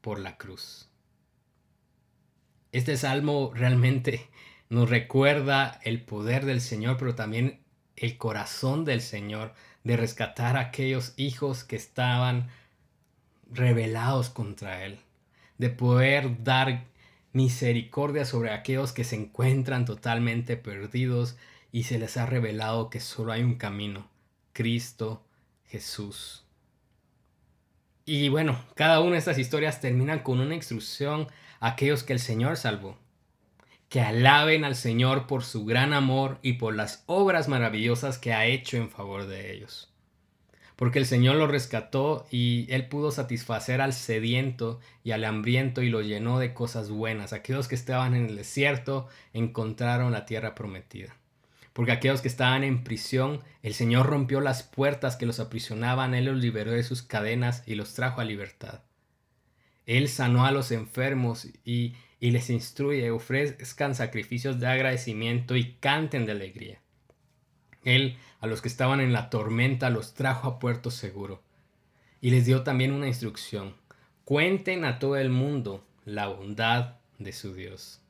por 0.00 0.18
la 0.18 0.36
cruz. 0.36 0.88
Este 2.72 2.96
salmo 2.96 3.52
realmente 3.54 4.28
nos 4.68 4.90
recuerda 4.90 5.80
el 5.84 6.02
poder 6.02 6.44
del 6.44 6.60
Señor, 6.60 6.96
pero 6.98 7.14
también 7.14 7.60
el 7.96 8.16
corazón 8.16 8.84
del 8.84 9.00
Señor 9.00 9.54
de 9.84 9.96
rescatar 9.96 10.56
a 10.56 10.60
aquellos 10.60 11.14
hijos 11.16 11.64
que 11.64 11.76
estaban 11.76 12.48
rebelados 13.50 14.28
contra 14.28 14.84
Él, 14.84 14.98
de 15.56 15.70
poder 15.70 16.42
dar 16.44 16.84
misericordia 17.32 18.24
sobre 18.24 18.50
aquellos 18.50 18.92
que 18.92 19.04
se 19.04 19.16
encuentran 19.16 19.84
totalmente 19.84 20.56
perdidos 20.56 21.36
y 21.72 21.84
se 21.84 21.98
les 21.98 22.16
ha 22.16 22.26
revelado 22.26 22.90
que 22.90 23.00
solo 23.00 23.32
hay 23.32 23.42
un 23.42 23.56
camino, 23.56 24.08
Cristo 24.52 25.24
Jesús. 25.66 26.47
Y 28.08 28.30
bueno, 28.30 28.58
cada 28.74 29.00
una 29.00 29.12
de 29.12 29.18
estas 29.18 29.38
historias 29.38 29.82
terminan 29.82 30.20
con 30.20 30.40
una 30.40 30.54
instrucción 30.54 31.28
a 31.60 31.72
aquellos 31.72 32.04
que 32.04 32.14
el 32.14 32.20
Señor 32.20 32.56
salvó 32.56 32.96
que 33.90 34.00
alaben 34.00 34.64
al 34.64 34.76
Señor 34.76 35.26
por 35.26 35.44
su 35.44 35.66
gran 35.66 35.92
amor 35.92 36.38
y 36.42 36.54
por 36.54 36.74
las 36.74 37.04
obras 37.06 37.48
maravillosas 37.48 38.18
que 38.18 38.32
ha 38.32 38.46
hecho 38.46 38.78
en 38.78 38.90
favor 38.90 39.26
de 39.26 39.52
ellos. 39.52 39.90
Porque 40.74 40.98
el 40.98 41.06
Señor 41.06 41.36
lo 41.36 41.46
rescató 41.46 42.26
y 42.30 42.66
Él 42.70 42.88
pudo 42.88 43.10
satisfacer 43.10 43.82
al 43.82 43.92
sediento 43.92 44.80
y 45.04 45.10
al 45.10 45.24
hambriento 45.24 45.82
y 45.82 45.90
lo 45.90 46.02
llenó 46.02 46.38
de 46.38 46.54
cosas 46.54 46.90
buenas. 46.90 47.34
Aquellos 47.34 47.68
que 47.68 47.74
estaban 47.74 48.14
en 48.14 48.26
el 48.26 48.36
desierto 48.36 49.08
encontraron 49.32 50.12
la 50.12 50.24
tierra 50.24 50.54
prometida. 50.54 51.17
Porque 51.78 51.92
aquellos 51.92 52.22
que 52.22 52.26
estaban 52.26 52.64
en 52.64 52.82
prisión, 52.82 53.40
el 53.62 53.72
Señor 53.72 54.06
rompió 54.06 54.40
las 54.40 54.64
puertas 54.64 55.14
que 55.14 55.26
los 55.26 55.38
aprisionaban, 55.38 56.12
Él 56.12 56.24
los 56.24 56.38
liberó 56.38 56.72
de 56.72 56.82
sus 56.82 57.02
cadenas 57.02 57.62
y 57.66 57.76
los 57.76 57.94
trajo 57.94 58.20
a 58.20 58.24
libertad. 58.24 58.80
Él 59.86 60.08
sanó 60.08 60.44
a 60.44 60.50
los 60.50 60.72
enfermos 60.72 61.46
y 61.64 61.94
les 62.18 62.50
instruye, 62.50 63.12
ofrezcan 63.12 63.94
sacrificios 63.94 64.58
de 64.58 64.66
agradecimiento 64.66 65.54
y 65.54 65.74
canten 65.74 66.26
de 66.26 66.32
alegría. 66.32 66.80
Él 67.84 68.18
a 68.40 68.48
los 68.48 68.60
que 68.60 68.66
estaban 68.66 68.98
en 68.98 69.12
la 69.12 69.30
tormenta 69.30 69.88
los 69.88 70.14
trajo 70.14 70.48
a 70.48 70.58
puerto 70.58 70.90
seguro 70.90 71.44
y 72.20 72.30
les 72.30 72.44
dio 72.44 72.64
también 72.64 72.90
una 72.90 73.06
instrucción. 73.06 73.76
Cuenten 74.24 74.84
a 74.84 74.98
todo 74.98 75.16
el 75.16 75.30
mundo 75.30 75.86
la 76.04 76.26
bondad 76.26 76.96
de 77.20 77.32
su 77.32 77.54
Dios. 77.54 78.00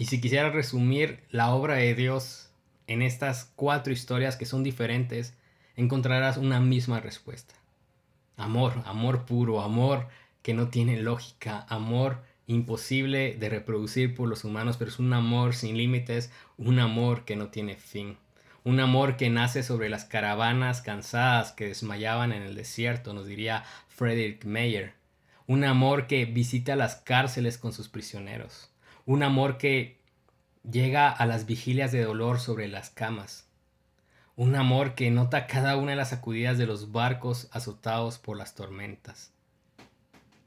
Y 0.00 0.06
si 0.06 0.18
quisiera 0.18 0.48
resumir 0.48 1.24
la 1.28 1.52
obra 1.52 1.74
de 1.74 1.94
Dios 1.94 2.48
en 2.86 3.02
estas 3.02 3.52
cuatro 3.54 3.92
historias 3.92 4.36
que 4.36 4.46
son 4.46 4.62
diferentes, 4.62 5.34
encontrarás 5.76 6.38
una 6.38 6.58
misma 6.58 7.00
respuesta. 7.00 7.54
Amor, 8.38 8.82
amor 8.86 9.26
puro, 9.26 9.60
amor 9.60 10.08
que 10.40 10.54
no 10.54 10.68
tiene 10.68 11.02
lógica, 11.02 11.66
amor 11.68 12.22
imposible 12.46 13.36
de 13.38 13.50
reproducir 13.50 14.14
por 14.14 14.26
los 14.26 14.42
humanos, 14.44 14.78
pero 14.78 14.90
es 14.90 14.98
un 14.98 15.12
amor 15.12 15.54
sin 15.54 15.76
límites, 15.76 16.32
un 16.56 16.78
amor 16.78 17.26
que 17.26 17.36
no 17.36 17.48
tiene 17.48 17.76
fin. 17.76 18.16
Un 18.64 18.80
amor 18.80 19.18
que 19.18 19.28
nace 19.28 19.62
sobre 19.62 19.90
las 19.90 20.06
caravanas 20.06 20.80
cansadas 20.80 21.52
que 21.52 21.66
desmayaban 21.66 22.32
en 22.32 22.40
el 22.40 22.54
desierto, 22.54 23.12
nos 23.12 23.26
diría 23.26 23.64
Frederick 23.88 24.46
Mayer. 24.46 24.94
Un 25.46 25.62
amor 25.62 26.06
que 26.06 26.24
visita 26.24 26.74
las 26.74 26.96
cárceles 26.96 27.58
con 27.58 27.74
sus 27.74 27.90
prisioneros. 27.90 28.69
Un 29.06 29.22
amor 29.22 29.58
que 29.58 30.00
llega 30.68 31.10
a 31.10 31.26
las 31.26 31.46
vigilias 31.46 31.92
de 31.92 32.04
dolor 32.04 32.40
sobre 32.40 32.68
las 32.68 32.90
camas. 32.90 33.48
Un 34.36 34.56
amor 34.56 34.94
que 34.94 35.10
nota 35.10 35.46
cada 35.46 35.76
una 35.76 35.90
de 35.90 35.96
las 35.96 36.10
sacudidas 36.10 36.58
de 36.58 36.66
los 36.66 36.92
barcos 36.92 37.48
azotados 37.52 38.18
por 38.18 38.36
las 38.36 38.54
tormentas 38.54 39.32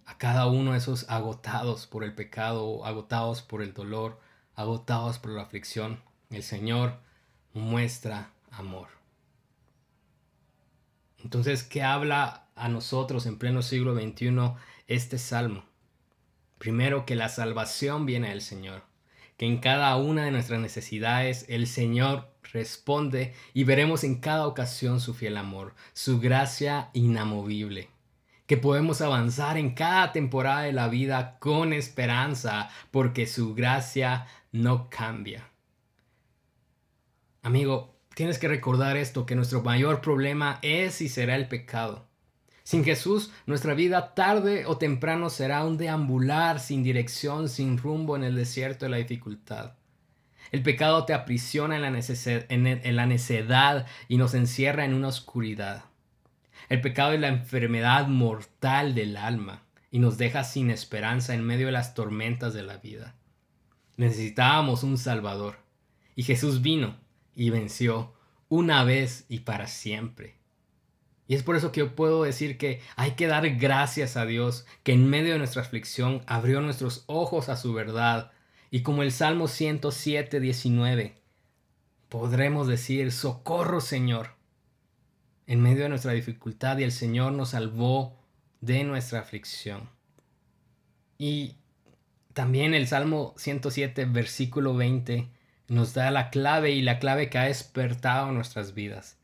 a 0.05 0.17
cada 0.17 0.47
uno 0.47 0.73
de 0.73 0.77
esos 0.77 1.09
agotados 1.09 1.87
por 1.87 2.03
el 2.03 2.13
pecado, 2.13 2.85
agotados 2.85 3.41
por 3.41 3.61
el 3.61 3.73
dolor, 3.73 4.19
agotados 4.55 5.19
por 5.19 5.31
la 5.31 5.43
aflicción, 5.43 6.01
el 6.29 6.43
Señor 6.43 6.99
muestra 7.53 8.31
amor. 8.51 8.89
Entonces, 11.23 11.63
¿qué 11.63 11.83
habla 11.83 12.47
a 12.55 12.67
nosotros 12.67 13.25
en 13.25 13.37
pleno 13.37 13.61
siglo 13.61 13.95
XXI 13.95 14.53
este 14.87 15.17
salmo? 15.17 15.63
Primero, 16.63 17.05
que 17.05 17.17
la 17.17 17.27
salvación 17.27 18.05
viene 18.05 18.29
del 18.29 18.39
Señor, 18.39 18.83
que 19.35 19.45
en 19.45 19.57
cada 19.57 19.97
una 19.97 20.23
de 20.23 20.31
nuestras 20.31 20.61
necesidades 20.61 21.45
el 21.49 21.67
Señor 21.67 22.29
responde 22.53 23.33
y 23.53 23.65
veremos 23.65 24.05
en 24.05 24.21
cada 24.21 24.47
ocasión 24.47 25.01
su 25.01 25.13
fiel 25.13 25.35
amor, 25.35 25.75
su 25.91 26.21
gracia 26.21 26.89
inamovible 26.93 27.89
que 28.45 28.55
podemos 28.55 29.01
avanzar 29.01 29.57
en 29.57 29.71
cada 29.71 30.13
temporada 30.13 30.61
de 30.61 30.71
la 30.71 30.87
vida 30.87 31.37
con 31.39 31.73
esperanza 31.73 32.69
porque 32.91 33.27
su 33.27 33.55
gracia 33.55 34.27
no 34.53 34.89
cambia. 34.89 35.49
Amigo, 37.41 37.93
tienes 38.15 38.39
que 38.39 38.47
recordar 38.47 38.95
esto, 38.95 39.25
que 39.25 39.35
nuestro 39.35 39.63
mayor 39.63 39.99
problema 39.99 40.59
es 40.61 41.01
y 41.01 41.09
será 41.09 41.35
el 41.35 41.49
pecado. 41.49 42.07
Sin 42.63 42.85
Jesús, 42.85 43.31
nuestra 43.45 43.73
vida 43.73 44.13
tarde 44.13 44.65
o 44.65 44.77
temprano 44.77 45.29
será 45.29 45.65
un 45.65 45.77
deambular 45.77 46.59
sin 46.59 46.81
dirección, 46.81 47.49
sin 47.49 47.77
rumbo 47.77 48.15
en 48.15 48.23
el 48.23 48.35
desierto 48.35 48.85
de 48.85 48.91
la 48.91 48.97
dificultad. 48.97 49.73
El 50.51 50.63
pecado 50.63 51.05
te 51.05 51.13
aprisiona 51.13 51.75
en 51.75 51.81
la, 51.81 51.99
en 51.99 52.95
la 52.95 53.05
necedad 53.05 53.85
y 54.07 54.17
nos 54.17 54.33
encierra 54.33 54.85
en 54.85 54.93
una 54.93 55.09
oscuridad. 55.09 55.85
El 56.69 56.79
pecado 56.79 57.11
es 57.13 57.19
la 57.19 57.27
enfermedad 57.27 58.07
mortal 58.07 58.95
del 58.95 59.17
alma 59.17 59.63
y 59.91 59.99
nos 59.99 60.17
deja 60.17 60.43
sin 60.43 60.71
esperanza 60.71 61.33
en 61.33 61.43
medio 61.43 61.65
de 61.65 61.71
las 61.73 61.93
tormentas 61.93 62.53
de 62.53 62.63
la 62.63 62.77
vida. 62.77 63.15
Necesitábamos 63.97 64.83
un 64.83 64.97
Salvador 64.97 65.57
y 66.15 66.23
Jesús 66.23 66.61
vino 66.61 66.95
y 67.35 67.49
venció 67.49 68.13
una 68.47 68.83
vez 68.83 69.25
y 69.29 69.39
para 69.39 69.67
siempre. 69.67 70.42
Y 71.27 71.35
es 71.35 71.43
por 71.43 71.55
eso 71.55 71.71
que 71.71 71.79
yo 71.79 71.95
puedo 71.95 72.23
decir 72.23 72.57
que 72.57 72.81
hay 72.95 73.11
que 73.11 73.27
dar 73.27 73.49
gracias 73.55 74.17
a 74.17 74.25
Dios 74.25 74.65
que 74.83 74.93
en 74.93 75.09
medio 75.09 75.33
de 75.33 75.39
nuestra 75.39 75.61
aflicción 75.61 76.21
abrió 76.27 76.61
nuestros 76.61 77.03
ojos 77.07 77.49
a 77.49 77.55
su 77.55 77.73
verdad 77.73 78.31
y 78.69 78.81
como 78.81 79.03
el 79.03 79.11
Salmo 79.11 79.47
107, 79.47 80.39
19, 80.39 81.15
podremos 82.09 82.67
decir, 82.67 83.11
socorro 83.11 83.81
Señor, 83.81 84.31
en 85.45 85.61
medio 85.61 85.83
de 85.83 85.89
nuestra 85.89 86.11
dificultad 86.13 86.79
y 86.79 86.83
el 86.83 86.91
Señor 86.91 87.33
nos 87.33 87.49
salvó 87.49 88.19
de 88.61 88.83
nuestra 88.83 89.19
aflicción. 89.19 89.89
Y 91.19 91.57
también 92.33 92.73
el 92.73 92.87
Salmo 92.87 93.35
107, 93.37 94.05
versículo 94.05 94.75
20, 94.75 95.29
nos 95.67 95.93
da 95.93 96.09
la 96.09 96.31
clave 96.31 96.71
y 96.71 96.81
la 96.81 96.97
clave 96.97 97.29
que 97.29 97.37
ha 97.37 97.43
despertado 97.43 98.31
nuestras 98.31 98.73
vidas. 98.73 99.19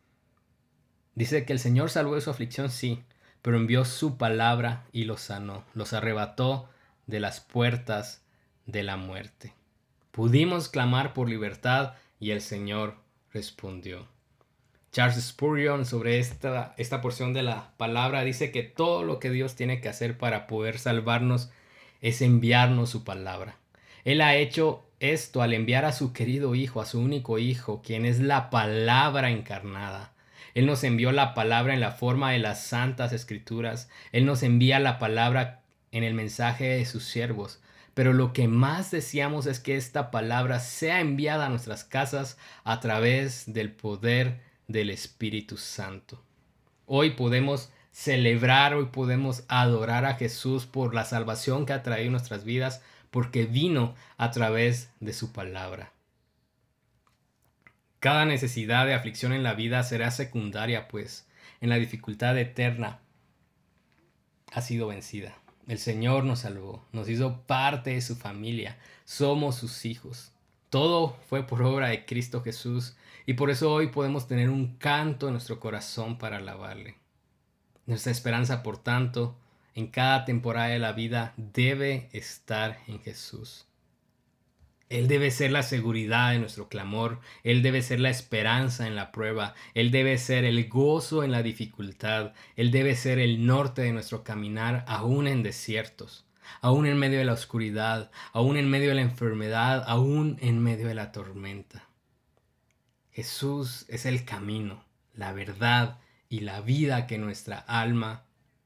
Dice 1.19 1.43
que 1.43 1.51
el 1.51 1.59
Señor 1.59 1.89
salvó 1.89 2.15
de 2.15 2.21
su 2.21 2.29
aflicción, 2.29 2.69
sí, 2.69 3.03
pero 3.41 3.57
envió 3.57 3.83
su 3.83 4.17
palabra 4.17 4.85
y 4.93 5.03
los 5.03 5.19
sanó, 5.19 5.65
los 5.73 5.91
arrebató 5.91 6.69
de 7.07 7.19
las 7.19 7.41
puertas 7.41 8.23
de 8.65 8.83
la 8.83 8.95
muerte. 8.95 9.51
Pudimos 10.11 10.69
clamar 10.69 11.13
por 11.13 11.27
libertad 11.27 11.95
y 12.21 12.31
el 12.31 12.39
Señor 12.39 12.95
respondió. 13.33 14.07
Charles 14.93 15.21
Spurgeon 15.21 15.85
sobre 15.85 16.19
esta, 16.19 16.73
esta 16.77 17.01
porción 17.01 17.33
de 17.33 17.43
la 17.43 17.73
palabra 17.75 18.23
dice 18.23 18.53
que 18.53 18.63
todo 18.63 19.03
lo 19.03 19.19
que 19.19 19.29
Dios 19.29 19.57
tiene 19.57 19.81
que 19.81 19.89
hacer 19.89 20.17
para 20.17 20.47
poder 20.47 20.79
salvarnos 20.79 21.51
es 21.99 22.21
enviarnos 22.21 22.91
su 22.91 23.03
palabra. 23.03 23.57
Él 24.05 24.21
ha 24.21 24.37
hecho 24.37 24.85
esto 25.01 25.41
al 25.41 25.51
enviar 25.51 25.83
a 25.83 25.91
su 25.91 26.13
querido 26.13 26.55
Hijo, 26.55 26.79
a 26.79 26.85
su 26.85 27.01
único 27.01 27.39
Hijo, 27.39 27.81
quien 27.81 28.05
es 28.05 28.21
la 28.21 28.49
palabra 28.49 29.31
encarnada. 29.31 30.13
Él 30.59 30.65
nos 30.65 30.83
envió 30.83 31.13
la 31.13 31.33
palabra 31.35 31.73
en 31.73 31.79
la 31.79 31.93
forma 31.93 32.33
de 32.33 32.39
las 32.39 32.61
santas 32.65 33.13
escrituras. 33.13 33.87
Él 34.11 34.25
nos 34.25 34.43
envía 34.43 34.77
la 34.79 34.99
palabra 34.99 35.61
en 35.93 36.03
el 36.03 36.13
mensaje 36.13 36.65
de 36.65 36.85
sus 36.85 37.05
siervos. 37.05 37.61
Pero 37.93 38.11
lo 38.11 38.33
que 38.33 38.49
más 38.49 38.91
deseamos 38.91 39.45
es 39.45 39.61
que 39.61 39.77
esta 39.77 40.11
palabra 40.11 40.59
sea 40.59 40.99
enviada 40.99 41.45
a 41.45 41.49
nuestras 41.49 41.85
casas 41.85 42.37
a 42.65 42.81
través 42.81 43.53
del 43.53 43.71
poder 43.71 44.41
del 44.67 44.89
Espíritu 44.89 45.55
Santo. 45.55 46.21
Hoy 46.85 47.11
podemos 47.11 47.71
celebrar, 47.93 48.73
hoy 48.73 48.87
podemos 48.87 49.45
adorar 49.47 50.03
a 50.03 50.15
Jesús 50.15 50.65
por 50.65 50.93
la 50.93 51.05
salvación 51.05 51.65
que 51.65 51.71
ha 51.71 51.83
traído 51.83 52.11
nuestras 52.11 52.43
vidas, 52.43 52.83
porque 53.11 53.45
vino 53.45 53.95
a 54.17 54.31
través 54.31 54.89
de 54.99 55.13
su 55.13 55.31
palabra. 55.31 55.93
Cada 57.99 58.25
necesidad 58.25 58.85
de 58.85 58.93
aflicción 58.93 59.33
en 59.33 59.43
la 59.43 59.53
vida 59.53 59.83
será 59.83 60.11
secundaria, 60.11 60.87
pues 60.87 61.27
en 61.59 61.69
la 61.69 61.75
dificultad 61.75 62.37
eterna 62.37 62.99
ha 64.53 64.61
sido 64.61 64.87
vencida. 64.87 65.37
El 65.67 65.77
Señor 65.77 66.23
nos 66.23 66.39
salvó, 66.39 66.85
nos 66.91 67.09
hizo 67.09 67.41
parte 67.41 67.91
de 67.91 68.01
su 68.01 68.15
familia, 68.15 68.77
somos 69.05 69.55
sus 69.55 69.85
hijos. 69.85 70.31
Todo 70.69 71.17
fue 71.27 71.45
por 71.45 71.61
obra 71.61 71.89
de 71.89 72.05
Cristo 72.05 72.41
Jesús 72.41 72.95
y 73.25 73.33
por 73.33 73.49
eso 73.49 73.71
hoy 73.71 73.87
podemos 73.87 74.27
tener 74.27 74.49
un 74.49 74.77
canto 74.77 75.27
en 75.27 75.33
nuestro 75.33 75.59
corazón 75.59 76.17
para 76.17 76.37
alabarle. 76.37 76.95
Nuestra 77.85 78.11
esperanza, 78.11 78.63
por 78.63 78.77
tanto, 78.77 79.35
en 79.75 79.87
cada 79.87 80.25
temporada 80.25 80.67
de 80.67 80.79
la 80.79 80.93
vida 80.93 81.33
debe 81.37 82.09
estar 82.13 82.79
en 82.87 83.01
Jesús. 83.01 83.68
Él 84.89 85.07
debe 85.07 85.29
ser 85.29 85.51
la 85.51 85.61
seguridad 85.61 86.31
de 86.31 86.39
nuestro 86.39 86.67
clamor, 86.67 87.19
Él 87.43 87.61
debe 87.61 87.83
ser 87.83 87.99
la 87.99 88.09
esperanza 88.09 88.87
en 88.87 88.95
la 88.95 89.11
prueba, 89.11 89.53
Él 89.75 89.91
debe 89.91 90.17
ser 90.17 90.45
el 90.45 90.67
gozo 90.67 91.23
en 91.23 91.31
la 91.31 91.43
dificultad, 91.43 92.33
Él 92.55 92.71
debe 92.71 92.95
ser 92.95 93.19
el 93.19 93.45
norte 93.45 93.83
de 93.83 93.93
nuestro 93.93 94.23
caminar 94.23 94.83
aún 94.87 95.27
en 95.27 95.43
desiertos, 95.43 96.25
aún 96.61 96.87
en 96.87 96.97
medio 96.97 97.19
de 97.19 97.25
la 97.25 97.33
oscuridad, 97.33 98.09
aún 98.33 98.57
en 98.57 98.67
medio 98.67 98.89
de 98.89 98.95
la 98.95 99.01
enfermedad, 99.01 99.83
aún 99.85 100.37
en 100.41 100.59
medio 100.61 100.87
de 100.87 100.95
la 100.95 101.11
tormenta. 101.11 101.87
Jesús 103.11 103.85
es 103.89 104.07
el 104.07 104.25
camino, 104.25 104.83
la 105.13 105.33
verdad 105.33 105.99
y 106.29 106.39
la 106.39 106.61
vida 106.61 107.05
que 107.05 107.17
nuestra 107.17 107.57
alma 107.59 108.23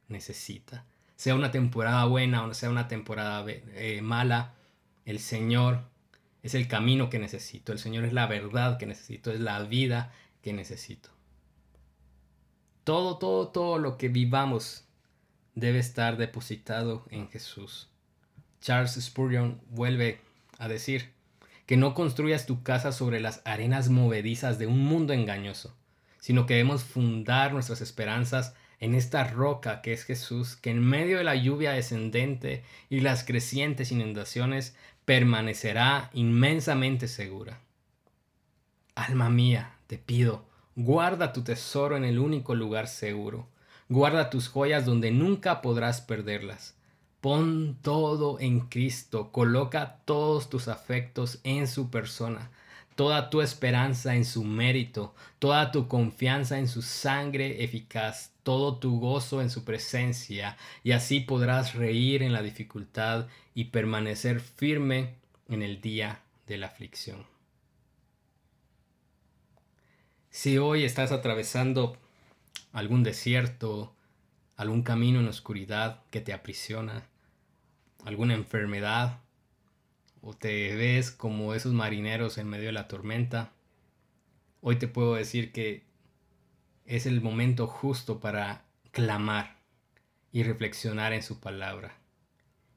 necesita 0.08 0.86
sea 1.16 1.36
una 1.36 1.52
temporada 1.52 2.04
buena 2.06 2.44
o 2.44 2.54
sea 2.54 2.70
una 2.70 2.88
temporada 2.88 3.46
eh, 3.48 4.02
mala, 4.02 4.54
el 5.06 5.20
Señor 5.20 5.93
es 6.44 6.54
el 6.54 6.68
camino 6.68 7.10
que 7.10 7.20
necesito, 7.20 7.72
el 7.72 7.80
Señor 7.80 8.04
es 8.04 8.14
la 8.14 8.28
verdad 8.28 8.78
que 8.78 8.86
necesito, 8.86 9.32
es 9.32 9.40
la 9.40 9.64
vida 9.64 10.14
que 10.42 10.54
necesito. 10.54 11.10
Todo, 12.84 13.18
todo, 13.18 13.48
todo 13.48 13.80
lo 13.80 13.98
que 13.98 14.10
vivamos 14.10 14.86
debe 15.56 15.80
estar 15.80 16.18
depositado 16.18 17.06
en 17.10 17.30
Jesús. 17.30 17.90
Charles 18.60 18.94
Spurgeon 19.02 19.62
vuelve 19.70 20.20
a 20.58 20.68
decir 20.68 21.14
que 21.66 21.78
no 21.78 21.94
construyas 21.94 22.46
tu 22.46 22.62
casa 22.62 22.92
sobre 22.92 23.22
las 23.22 23.42
arenas 23.46 23.90
movedizas 23.90 24.60
de 24.60 24.68
un 24.68 24.80
mundo 24.86 25.14
engañoso, 25.14 25.76
sino 26.20 26.46
que 26.46 26.56
debemos 26.56 26.84
fundar 26.84 27.54
nuestras 27.54 27.80
esperanzas 27.80 28.54
en 28.80 28.96
esta 28.96 29.24
roca 29.24 29.82
que 29.82 29.94
es 29.94 30.04
Jesús, 30.04 30.58
que 30.58 30.70
en 30.70 30.82
medio 30.82 31.18
de 31.18 31.24
la 31.24 31.36
lluvia 31.36 31.72
descendente 31.72 32.64
y 32.90 33.00
las 33.00 33.24
crecientes 33.24 33.94
inundaciones 33.94 34.76
permanecerá 35.06 36.10
inmensamente 36.14 37.08
segura. 37.08 37.60
Alma 38.96 39.30
mía, 39.30 39.76
te 39.88 39.98
pido, 39.98 40.46
guarda 40.76 41.34
tu 41.34 41.44
tesoro 41.44 41.98
en 41.98 42.04
el 42.04 42.20
único 42.20 42.56
lugar 42.56 42.88
seguro. 42.88 43.48
Guarda 43.90 44.30
tus 44.30 44.48
joyas 44.48 44.86
donde 44.86 45.12
nunca 45.12 45.62
podrás 45.62 46.02
perderlas. 46.02 46.76
Pon 47.22 47.78
todo 47.82 48.40
en 48.40 48.62
Cristo, 48.62 49.32
coloca 49.32 50.00
todos 50.06 50.50
tus 50.50 50.68
afectos 50.68 51.40
en 51.44 51.68
su 51.68 51.90
persona 51.90 52.50
toda 52.96 53.30
tu 53.30 53.42
esperanza 53.42 54.16
en 54.16 54.26
su 54.26 54.44
mérito, 54.44 55.16
toda 55.40 55.72
tu 55.72 55.88
confianza 55.88 56.60
en 56.60 56.68
su 56.68 56.82
sangre 56.82 57.64
eficaz, 57.64 58.34
todo 58.44 58.78
tu 58.78 59.00
gozo 59.00 59.42
en 59.42 59.50
su 59.50 59.64
presencia, 59.64 60.58
y 60.84 60.92
así 60.92 61.20
podrás 61.20 61.76
reír 61.76 62.24
en 62.24 62.34
la 62.34 62.42
dificultad 62.42 63.28
y 63.54 63.66
permanecer 63.66 64.40
firme 64.40 65.16
en 65.50 65.62
el 65.62 65.82
día 65.82 66.22
de 66.48 66.58
la 66.58 66.68
aflicción. 66.68 67.26
Si 70.30 70.58
hoy 70.58 70.84
estás 70.84 71.12
atravesando 71.12 71.98
algún 72.72 73.04
desierto, 73.04 73.96
algún 74.56 74.84
camino 74.84 75.20
en 75.20 75.28
oscuridad 75.28 76.02
que 76.10 76.22
te 76.22 76.34
aprisiona, 76.34 77.08
alguna 78.04 78.34
enfermedad, 78.34 79.20
o 80.26 80.34
te 80.34 80.74
ves 80.78 81.12
como 81.12 81.54
esos 81.54 81.74
marineros 81.74 82.38
en 82.38 82.48
medio 82.48 82.68
de 82.68 82.72
la 82.72 82.88
tormenta, 82.88 83.52
hoy 84.62 84.78
te 84.78 84.88
puedo 84.88 85.16
decir 85.16 85.52
que 85.52 85.84
es 86.86 87.06
el 87.06 87.20
momento 87.20 87.68
justo 87.68 88.22
para 88.22 88.64
clamar 88.92 89.58
y 90.32 90.44
reflexionar 90.44 91.12
en 91.12 91.24
su 91.24 91.42
palabra 91.42 91.98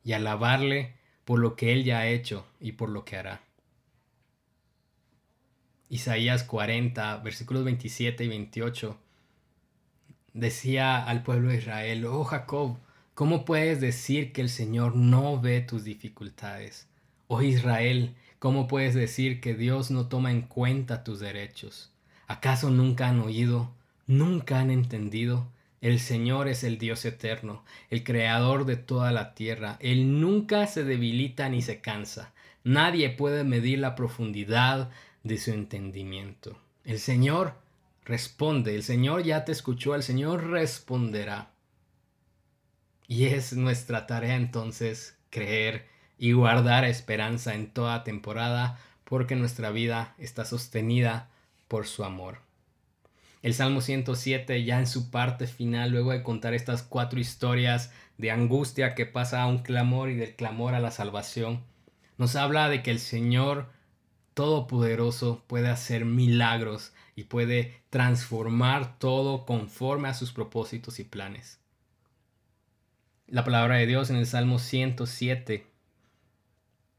y 0.02 0.12
alabarle 0.12 0.96
por 1.24 1.38
lo 1.38 1.54
que 1.54 1.72
él 1.72 1.85
ya 1.85 2.00
ha 2.00 2.09
hecho 2.09 2.44
y 2.59 2.72
por 2.72 2.88
lo 2.88 3.04
que 3.04 3.16
hará. 3.16 3.40
Isaías 5.88 6.42
40, 6.42 7.18
versículos 7.18 7.62
27 7.62 8.24
y 8.24 8.28
28, 8.28 8.98
decía 10.32 11.04
al 11.04 11.22
pueblo 11.22 11.50
de 11.50 11.59
Israel, 11.59 12.06
oh 12.06 12.24
Jacob, 12.24 12.76
¿cómo 13.14 13.44
puedes 13.44 13.80
decir 13.80 14.32
que 14.32 14.40
el 14.40 14.48
Señor 14.48 14.96
no 14.96 15.40
ve 15.40 15.61
tus 15.61 15.85
dificultades? 15.85 16.88
Oh 17.28 17.42
Israel, 17.42 18.14
¿cómo 18.38 18.68
puedes 18.68 18.94
decir 18.94 19.40
que 19.40 19.54
Dios 19.54 19.90
no 19.90 20.06
toma 20.06 20.30
en 20.30 20.42
cuenta 20.42 21.02
tus 21.02 21.18
derechos? 21.18 21.90
¿Acaso 22.28 22.70
nunca 22.70 23.08
han 23.08 23.20
oído? 23.20 23.72
¿Nunca 24.06 24.60
han 24.60 24.70
entendido? 24.70 25.48
El 25.80 25.98
Señor 25.98 26.46
es 26.46 26.62
el 26.62 26.78
Dios 26.78 27.04
eterno, 27.04 27.64
el 27.90 28.04
creador 28.04 28.64
de 28.64 28.76
toda 28.76 29.10
la 29.10 29.34
tierra. 29.34 29.76
Él 29.80 30.20
nunca 30.20 30.68
se 30.68 30.84
debilita 30.84 31.48
ni 31.48 31.62
se 31.62 31.80
cansa. 31.80 32.32
Nadie 32.62 33.10
puede 33.10 33.42
medir 33.42 33.80
la 33.80 33.96
profundidad 33.96 34.90
de 35.24 35.38
su 35.38 35.50
entendimiento. 35.50 36.56
El 36.84 37.00
Señor 37.00 37.54
responde, 38.04 38.76
el 38.76 38.84
Señor 38.84 39.24
ya 39.24 39.44
te 39.44 39.50
escuchó, 39.50 39.96
el 39.96 40.04
Señor 40.04 40.48
responderá. 40.48 41.50
Y 43.08 43.26
es 43.26 43.52
nuestra 43.52 44.06
tarea 44.06 44.36
entonces 44.36 45.16
creer 45.30 45.95
y 46.18 46.33
guardar 46.33 46.85
esperanza 46.85 47.55
en 47.55 47.70
toda 47.70 48.05
temporada, 48.05 48.79
porque 49.05 49.37
nuestra 49.37 49.70
vida 49.70 50.14
está 50.18 50.44
sostenida 50.44 51.29
por 51.68 51.87
su 51.87 52.05
amor. 52.05 52.38
El 53.42 53.55
Salmo 53.55 53.81
107 53.81 54.64
ya 54.64 54.79
en 54.79 54.87
su 54.87 55.11
parte 55.11 55.46
final, 55.46 55.90
luego 55.90 56.12
de 56.12 56.22
contar 56.22 56.55
estas 56.55 56.83
cuatro 56.83 57.20
historias 57.20 57.92
de 58.18 58.31
angustia 58.31 58.94
que 58.94 59.07
pasa 59.07 59.42
a 59.42 59.46
un 59.46 59.59
clamor 59.59 60.11
y 60.11 60.14
del 60.16 60.35
clamor 60.35 60.74
a 60.74 60.81
la 60.81 60.90
salvación, 60.90 61.62
nos 62.18 62.35
habla 62.35 62.68
de 62.68 62.83
que 62.83 62.90
el 62.90 62.98
Señor 62.98 63.68
Todopoderoso 64.35 65.44
puede 65.46 65.68
hacer 65.68 66.05
milagros 66.05 66.92
y 67.14 67.24
puede 67.24 67.81
transformar 67.88 68.98
todo 68.98 69.46
conforme 69.46 70.09
a 70.09 70.14
sus 70.14 70.33
propósitos 70.33 70.98
y 70.98 71.05
planes. 71.05 71.59
La 73.29 73.44
palabra 73.44 73.76
de 73.76 73.87
Dios 73.87 74.11
en 74.11 74.16
el 74.16 74.26
Salmo 74.26 74.59
107 74.59 75.66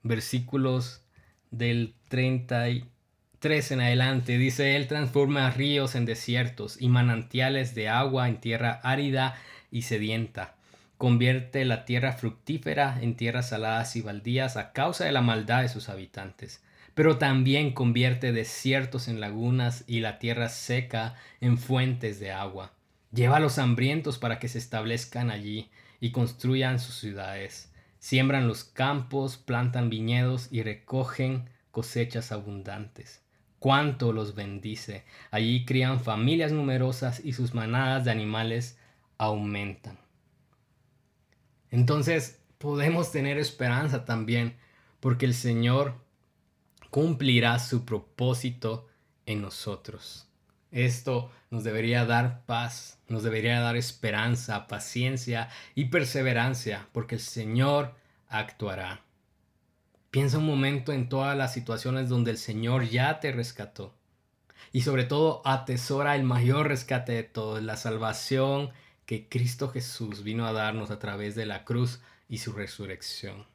versículos 0.08 1.04
del 1.52 1.96
33 2.10 3.72
en 3.72 3.82
adelante, 3.82 4.38
dice, 4.38 4.76
Él 4.76 4.88
transforma 4.88 5.50
ríos 5.52 5.96
en 5.96 6.06
desiertos 6.06 6.82
y 6.82 6.90
manantiales 6.90 7.76
de 7.76 7.90
agua 7.90 8.28
en 8.28 8.40
tierra 8.40 8.80
árida 8.84 9.36
y 9.72 9.84
sedienta. 9.84 10.56
Convierte 10.98 11.64
la 11.66 11.86
tierra 11.86 12.14
fructífera 12.14 12.98
en 13.02 13.16
tierras 13.16 13.50
saladas 13.50 13.96
y 13.96 14.02
baldías 14.02 14.58
a 14.58 14.72
causa 14.72 15.06
de 15.06 15.12
la 15.12 15.22
maldad 15.22 15.62
de 15.62 15.70
sus 15.70 15.90
habitantes. 15.90 16.64
Pero 16.96 17.18
también 17.20 17.74
convierte 17.74 18.32
desiertos 18.32 19.08
en 19.08 19.20
lagunas 19.20 19.84
y 19.86 20.00
la 20.00 20.18
tierra 20.18 20.50
seca 20.50 21.14
en 21.40 21.60
fuentes 21.60 22.20
de 22.20 22.32
agua. 22.32 22.74
Lleva 23.14 23.38
a 23.38 23.40
los 23.40 23.60
hambrientos 23.60 24.18
para 24.18 24.40
que 24.40 24.48
se 24.48 24.58
establezcan 24.58 25.30
allí 25.30 25.70
y 26.00 26.12
construyan 26.12 26.80
sus 26.80 26.96
ciudades 26.96 27.72
Siembran 28.00 28.48
los 28.48 28.64
campos, 28.64 29.38
plantan 29.38 29.90
viñedos 29.90 30.48
y 30.52 30.64
recogen 30.64 31.50
cosechas 31.72 32.32
abundantes. 32.32 33.24
cuánto 33.60 34.14
los 34.14 34.36
bendice. 34.36 35.04
Allí 35.32 35.66
crían 35.66 36.00
familias 36.00 36.52
numerosas 36.52 37.20
y 37.26 37.34
sus 37.34 37.54
manadas 37.54 38.06
de 38.06 38.12
animales 38.12 38.78
aumentan. 39.18 39.98
Entonces 41.72 42.40
podemos 42.60 43.12
tener 43.12 43.38
esperanza 43.38 44.06
también 44.06 44.58
porque 45.00 45.26
el 45.26 45.34
Señor 45.34 45.96
cumplirá 46.92 47.60
su 47.60 47.86
propósito 47.86 48.88
en 49.26 49.42
nosotros. 49.42 50.27
Esto 50.78 51.32
nos 51.50 51.64
debería 51.64 52.06
dar 52.06 52.46
paz, 52.46 53.00
nos 53.08 53.24
debería 53.24 53.60
dar 53.62 53.76
esperanza, 53.76 54.68
paciencia 54.68 55.50
y 55.74 55.86
perseverancia, 55.86 56.88
porque 56.92 57.16
el 57.16 57.22
Señor 57.22 57.96
actuará. 58.30 59.02
Piensa 60.12 60.38
un 60.38 60.46
momento 60.46 60.94
en 60.94 61.10
todas 61.10 61.36
las 61.36 61.52
situaciones 61.52 62.10
donde 62.10 62.30
el 62.30 62.38
Señor 62.38 62.88
ya 62.88 63.20
te 63.20 63.32
rescató. 63.32 63.96
Y 64.72 64.82
sobre 64.82 65.06
todo 65.06 65.42
atesora 65.46 66.16
el 66.16 66.22
mayor 66.22 66.68
rescate 66.68 67.14
de 67.14 67.24
todos, 67.24 67.64
la 67.64 67.76
salvación 67.76 68.70
que 69.08 69.28
Cristo 69.28 69.70
Jesús 69.70 70.22
vino 70.22 70.46
a 70.46 70.54
darnos 70.54 70.92
a 70.92 71.00
través 71.00 71.34
de 71.34 71.48
la 71.48 71.66
cruz 71.66 72.02
y 72.30 72.38
su 72.38 72.52
resurrección. 72.54 73.48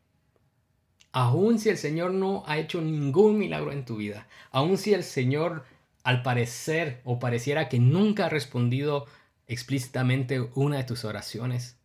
Aun 1.13 1.61
si 1.61 1.69
el 1.69 1.79
Señor 1.79 2.15
no 2.15 2.43
ha 2.49 2.59
hecho 2.59 2.81
ningún 2.81 3.39
milagro 3.39 3.71
en 3.71 3.85
tu 3.85 3.95
vida, 3.95 4.27
aun 4.51 4.77
si 4.77 4.93
el 4.93 5.05
Señor 5.05 5.65
al 6.03 6.23
parecer 6.23 7.01
o 7.05 7.19
pareciera 7.19 7.69
que 7.69 7.79
nunca 7.79 8.27
ha 8.27 8.29
respondido 8.29 9.07
explícitamente 9.47 10.41
una 10.55 10.79
de 10.79 10.85
tus 10.85 11.05
oraciones, 11.05 11.77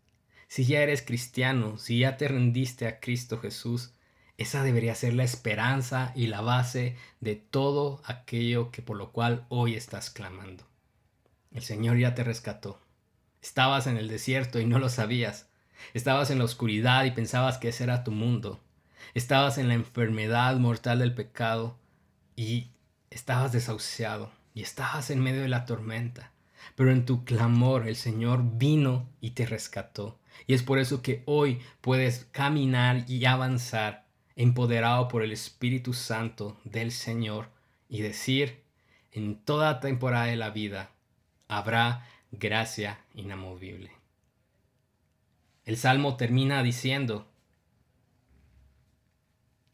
si 0.48 0.66
ya 0.66 0.82
eres 0.82 1.02
cristiano, 1.02 1.78
si 1.78 2.00
ya 2.00 2.18
te 2.18 2.28
rendiste 2.28 2.88
a 2.88 3.00
Cristo 3.00 3.40
Jesús, 3.40 3.94
esa 4.38 4.64
debería 4.64 4.96
ser 4.96 5.14
la 5.14 5.24
esperanza 5.24 6.14
y 6.16 6.28
la 6.28 6.42
base 6.42 6.96
de 7.20 7.36
todo 7.36 8.02
aquello 8.06 8.72
que 8.72 8.82
por 8.82 8.96
lo 8.96 9.12
cual 9.12 9.46
hoy 9.50 9.76
estás 9.76 10.10
clamando. 10.10 10.64
El 11.52 11.64
Señor 11.64 11.98
ya 11.98 12.14
te 12.14 12.24
rescató. 12.24 12.80
Estabas 13.42 13.88
en 13.88 13.98
el 13.98 14.08
desierto 14.08 14.60
y 14.60 14.66
no 14.66 14.80
lo 14.80 14.90
sabías. 14.90 15.48
Estabas 15.94 16.30
en 16.30 16.38
la 16.38 16.46
oscuridad 16.46 17.04
y 17.06 17.12
pensabas 17.12 17.58
que 17.58 17.70
ese 17.70 17.84
era 17.84 18.04
tu 18.04 18.12
mundo. 18.12 18.60
Estabas 19.16 19.58
en 19.58 19.68
la 19.68 19.74
enfermedad 19.74 20.56
mortal 20.58 21.00
del 21.00 21.16
pecado 21.16 21.78
y 22.36 22.72
estabas 23.10 23.52
desahuciado 23.52 24.32
y 24.54 24.62
estabas 24.62 25.10
en 25.10 25.20
medio 25.20 25.42
de 25.42 25.50
la 25.50 25.66
tormenta. 25.66 26.32
Pero 26.76 26.92
en 26.92 27.06
tu 27.06 27.24
clamor 27.24 27.88
el 27.88 27.96
Señor 27.96 28.42
vino 28.58 29.10
y 29.22 29.32
te 29.32 29.46
rescató. 29.46 30.20
Y 30.46 30.54
es 30.54 30.64
por 30.64 30.80
eso 30.80 31.02
que 31.02 31.24
hoy 31.26 31.62
puedes 31.82 32.26
caminar 32.32 33.06
y 33.08 33.26
avanzar 33.26 34.06
empoderado 34.36 35.08
por 35.08 35.24
el 35.24 35.32
Espíritu 35.32 35.94
Santo 35.94 36.60
del 36.64 36.92
Señor 36.92 37.50
y 37.90 38.02
decir, 38.02 38.64
en 39.12 39.44
toda 39.44 39.80
temporada 39.80 40.26
de 40.26 40.36
la 40.36 40.52
vida 40.52 40.92
habrá 41.48 42.08
gracia 42.32 43.00
inamovible. 43.16 43.92
El 45.66 45.76
Salmo 45.76 46.18
termina 46.18 46.62
diciendo 46.62 47.28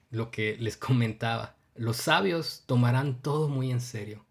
lo 0.10 0.32
que 0.32 0.56
les 0.58 0.78
comentaba. 0.78 1.56
Los 1.76 1.98
sabios 1.98 2.64
tomarán 2.66 3.22
todo 3.22 3.50
muy 3.50 3.72
en 3.72 3.82
serio. 3.82 4.26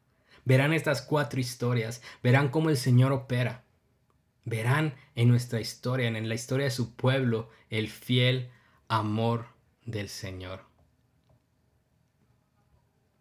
Verán 0.44 0.72
estas 0.72 1.02
cuatro 1.02 1.40
historias, 1.40 2.02
verán 2.22 2.48
cómo 2.48 2.68
el 2.70 2.76
Señor 2.76 3.12
opera. 3.12 3.64
Verán 4.44 4.94
en 5.14 5.28
nuestra 5.28 5.60
historia, 5.60 6.08
en 6.08 6.28
la 6.28 6.34
historia 6.34 6.64
de 6.64 6.70
su 6.70 6.94
pueblo, 6.94 7.48
el 7.70 7.88
fiel 7.88 8.50
amor 8.88 9.46
del 9.84 10.08
Señor. 10.08 10.64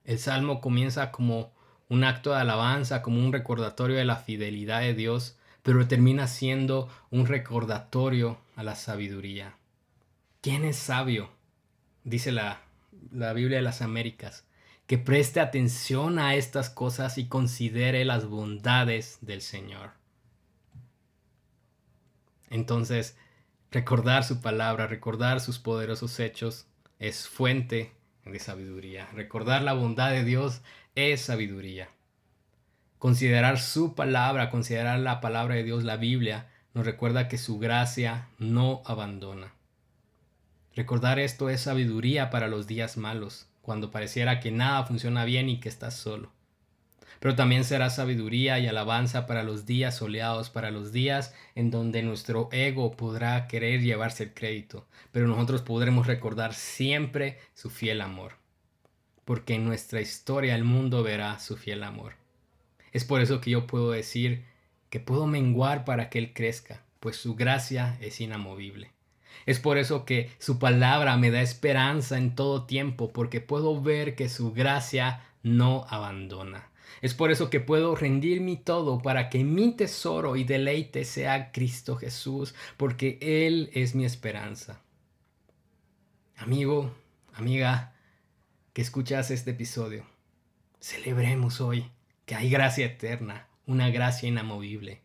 El 0.04 0.18
salmo 0.18 0.62
comienza 0.62 1.12
como 1.12 1.54
un 1.90 2.04
acto 2.04 2.32
de 2.32 2.38
alabanza, 2.38 3.02
como 3.02 3.20
un 3.20 3.34
recordatorio 3.34 3.98
de 3.98 4.06
la 4.06 4.16
fidelidad 4.16 4.82
de 4.82 4.94
Dios, 4.94 5.38
pero 5.62 5.88
termina 5.88 6.28
siendo 6.28 6.90
un 7.12 7.28
recordatorio 7.28 8.40
a 8.56 8.64
la 8.64 8.76
sabiduría. 8.76 9.58
¿Quién 10.42 10.66
es 10.66 10.78
sabio? 10.78 11.30
Dice 12.04 12.32
la, 12.32 12.62
la 13.12 13.34
Biblia 13.34 13.58
de 13.58 13.64
las 13.64 13.82
Américas, 13.82 14.46
que 14.88 14.98
preste 14.98 15.40
atención 15.40 16.20
a 16.20 16.36
estas 16.36 16.70
cosas 16.70 17.18
y 17.18 17.28
considere 17.28 18.06
las 18.06 18.26
bondades 18.26 19.18
del 19.22 19.42
Señor. 19.42 19.92
Entonces, 22.50 23.16
Recordar 23.72 24.26
su 24.26 24.42
palabra, 24.42 24.86
recordar 24.88 25.40
sus 25.40 25.58
poderosos 25.58 26.20
hechos 26.20 26.68
es 27.00 27.30
fuente 27.30 27.94
de 28.26 28.38
sabiduría. 28.38 29.08
Recordar 29.14 29.62
la 29.62 29.72
bondad 29.72 30.12
de 30.12 30.26
Dios 30.26 30.62
es 30.96 31.22
sabiduría. 31.22 31.88
Considerar 33.00 33.58
su 33.60 33.96
palabra, 33.96 34.50
considerar 34.50 35.00
la 35.00 35.22
palabra 35.22 35.56
de 35.56 35.64
Dios, 35.64 35.86
la 35.86 35.96
Biblia, 35.96 36.50
nos 36.74 36.86
recuerda 36.86 37.30
que 37.30 37.38
su 37.38 37.60
gracia 37.60 38.28
no 38.40 38.82
abandona. 38.86 39.54
Recordar 40.76 41.20
esto 41.20 41.50
es 41.50 41.62
sabiduría 41.62 42.30
para 42.30 42.48
los 42.48 42.68
días 42.68 42.98
malos, 42.98 43.48
cuando 43.62 43.92
pareciera 43.92 44.40
que 44.40 44.52
nada 44.52 44.86
funciona 44.86 45.26
bien 45.26 45.50
y 45.50 45.60
que 45.60 45.70
estás 45.70 45.96
solo 45.96 46.32
pero 47.22 47.36
también 47.36 47.64
será 47.64 47.92
sabiduría 47.92 48.58
y 48.58 48.66
alabanza 48.66 49.28
para 49.28 49.44
los 49.44 49.68
días 49.68 49.96
soleados, 49.96 50.50
para 50.50 50.72
los 50.72 50.92
días 50.92 51.36
en 51.54 51.70
donde 51.70 52.02
nuestro 52.02 52.50
ego 52.52 52.98
podrá 52.98 53.48
querer 53.48 53.80
llevarse 53.82 54.24
el 54.24 54.34
crédito, 54.34 54.88
pero 55.12 55.28
nosotros 55.28 55.62
podremos 55.62 56.08
recordar 56.08 56.56
siempre 56.56 57.38
su 57.54 57.70
fiel 57.70 58.02
amor, 58.02 58.38
porque 59.24 59.54
en 59.54 59.66
nuestra 59.66 60.02
historia 60.02 60.56
el 60.56 60.64
mundo 60.64 61.04
verá 61.04 61.38
su 61.38 61.58
fiel 61.58 61.84
amor. 61.84 62.14
Es 62.92 63.06
por 63.06 63.22
eso 63.22 63.40
que 63.40 63.52
yo 63.52 63.68
puedo 63.68 63.92
decir 63.92 64.44
que 64.90 65.00
puedo 65.00 65.28
menguar 65.28 65.86
para 65.86 66.10
que 66.10 66.18
Él 66.18 66.34
crezca, 66.34 66.82
pues 67.00 67.18
su 67.18 67.36
gracia 67.36 68.00
es 68.02 68.20
inamovible. 68.20 68.94
Es 69.46 69.60
por 69.60 69.78
eso 69.78 70.06
que 70.06 70.32
su 70.40 70.60
palabra 70.60 71.18
me 71.18 71.32
da 71.32 71.42
esperanza 71.42 72.18
en 72.18 72.36
todo 72.36 72.66
tiempo, 72.66 73.12
porque 73.12 73.42
puedo 73.42 73.82
ver 73.82 74.16
que 74.16 74.30
su 74.30 74.54
gracia 74.54 75.26
no 75.44 75.86
abandona. 75.90 76.70
Es 77.02 77.14
por 77.14 77.32
eso 77.32 77.50
que 77.50 77.60
puedo 77.60 77.96
rendir 77.96 78.42
mi 78.42 78.58
todo 78.58 79.02
para 79.02 79.30
que 79.30 79.44
mi 79.44 79.72
tesoro 79.72 80.36
y 80.36 80.44
deleite 80.44 81.04
sea 81.06 81.52
Cristo 81.52 81.96
Jesús, 81.96 82.54
porque 82.78 83.18
Él 83.22 83.72
es 83.74 83.96
mi 83.96 84.06
esperanza. 84.06 84.82
Amigo, 86.38 86.94
amiga, 87.34 87.94
que 88.74 88.82
escuchas 88.82 89.32
este 89.32 89.52
episodio, 89.52 90.06
celebremos 90.80 91.62
hoy 91.62 91.90
que 92.26 92.36
hay 92.36 92.50
gracia 92.50 92.86
eterna, 92.86 93.48
una 93.66 93.90
gracia 93.90 94.30
inamovible. 94.30 95.02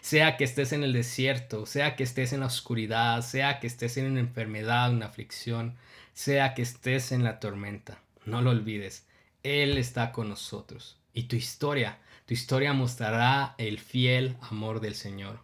Sea 0.00 0.36
que 0.36 0.44
estés 0.44 0.72
en 0.72 0.82
el 0.82 0.92
desierto, 0.92 1.66
sea 1.66 1.96
que 1.96 2.02
estés 2.02 2.32
en 2.32 2.40
la 2.40 2.46
oscuridad, 2.46 3.22
sea 3.22 3.60
que 3.60 3.66
estés 3.66 3.96
en 3.96 4.06
una 4.06 4.20
enfermedad, 4.20 4.92
una 4.92 5.06
aflicción, 5.06 5.76
sea 6.12 6.54
que 6.54 6.62
estés 6.62 7.12
en 7.12 7.24
la 7.24 7.40
tormenta, 7.40 8.00
no 8.24 8.42
lo 8.42 8.50
olvides, 8.50 9.06
Él 9.42 9.78
está 9.78 10.12
con 10.12 10.28
nosotros. 10.28 10.98
Y 11.14 11.24
tu 11.24 11.36
historia, 11.36 11.98
tu 12.26 12.34
historia 12.34 12.72
mostrará 12.72 13.54
el 13.58 13.78
fiel 13.78 14.36
amor 14.40 14.80
del 14.80 14.94
Señor. 14.94 15.40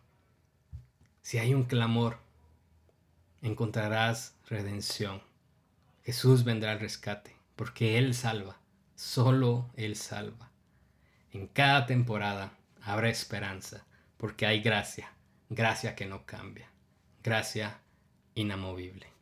Si 1.23 1.39
hay 1.39 1.55
un 1.55 1.65
clamor, 1.65 2.19
encontrarás 3.43 4.35
redención. 4.49 5.23
Jesús 6.05 6.45
vendrá 6.45 6.73
al 6.73 6.81
rescate, 6.81 7.37
porque 7.55 7.99
Él 7.99 8.15
salva, 8.15 8.59
solo 8.95 9.71
Él 9.77 9.95
salva. 9.95 10.51
En 11.33 11.47
cada 11.47 11.87
temporada 11.87 12.53
habrá 12.83 13.11
esperanza, 13.11 13.85
porque 14.19 14.47
hay 14.47 14.61
gracia, 14.61 15.11
gracia 15.49 15.95
que 15.95 16.05
no 16.05 16.27
cambia, 16.27 16.71
gracia 17.23 17.81
inamovible. 18.35 19.18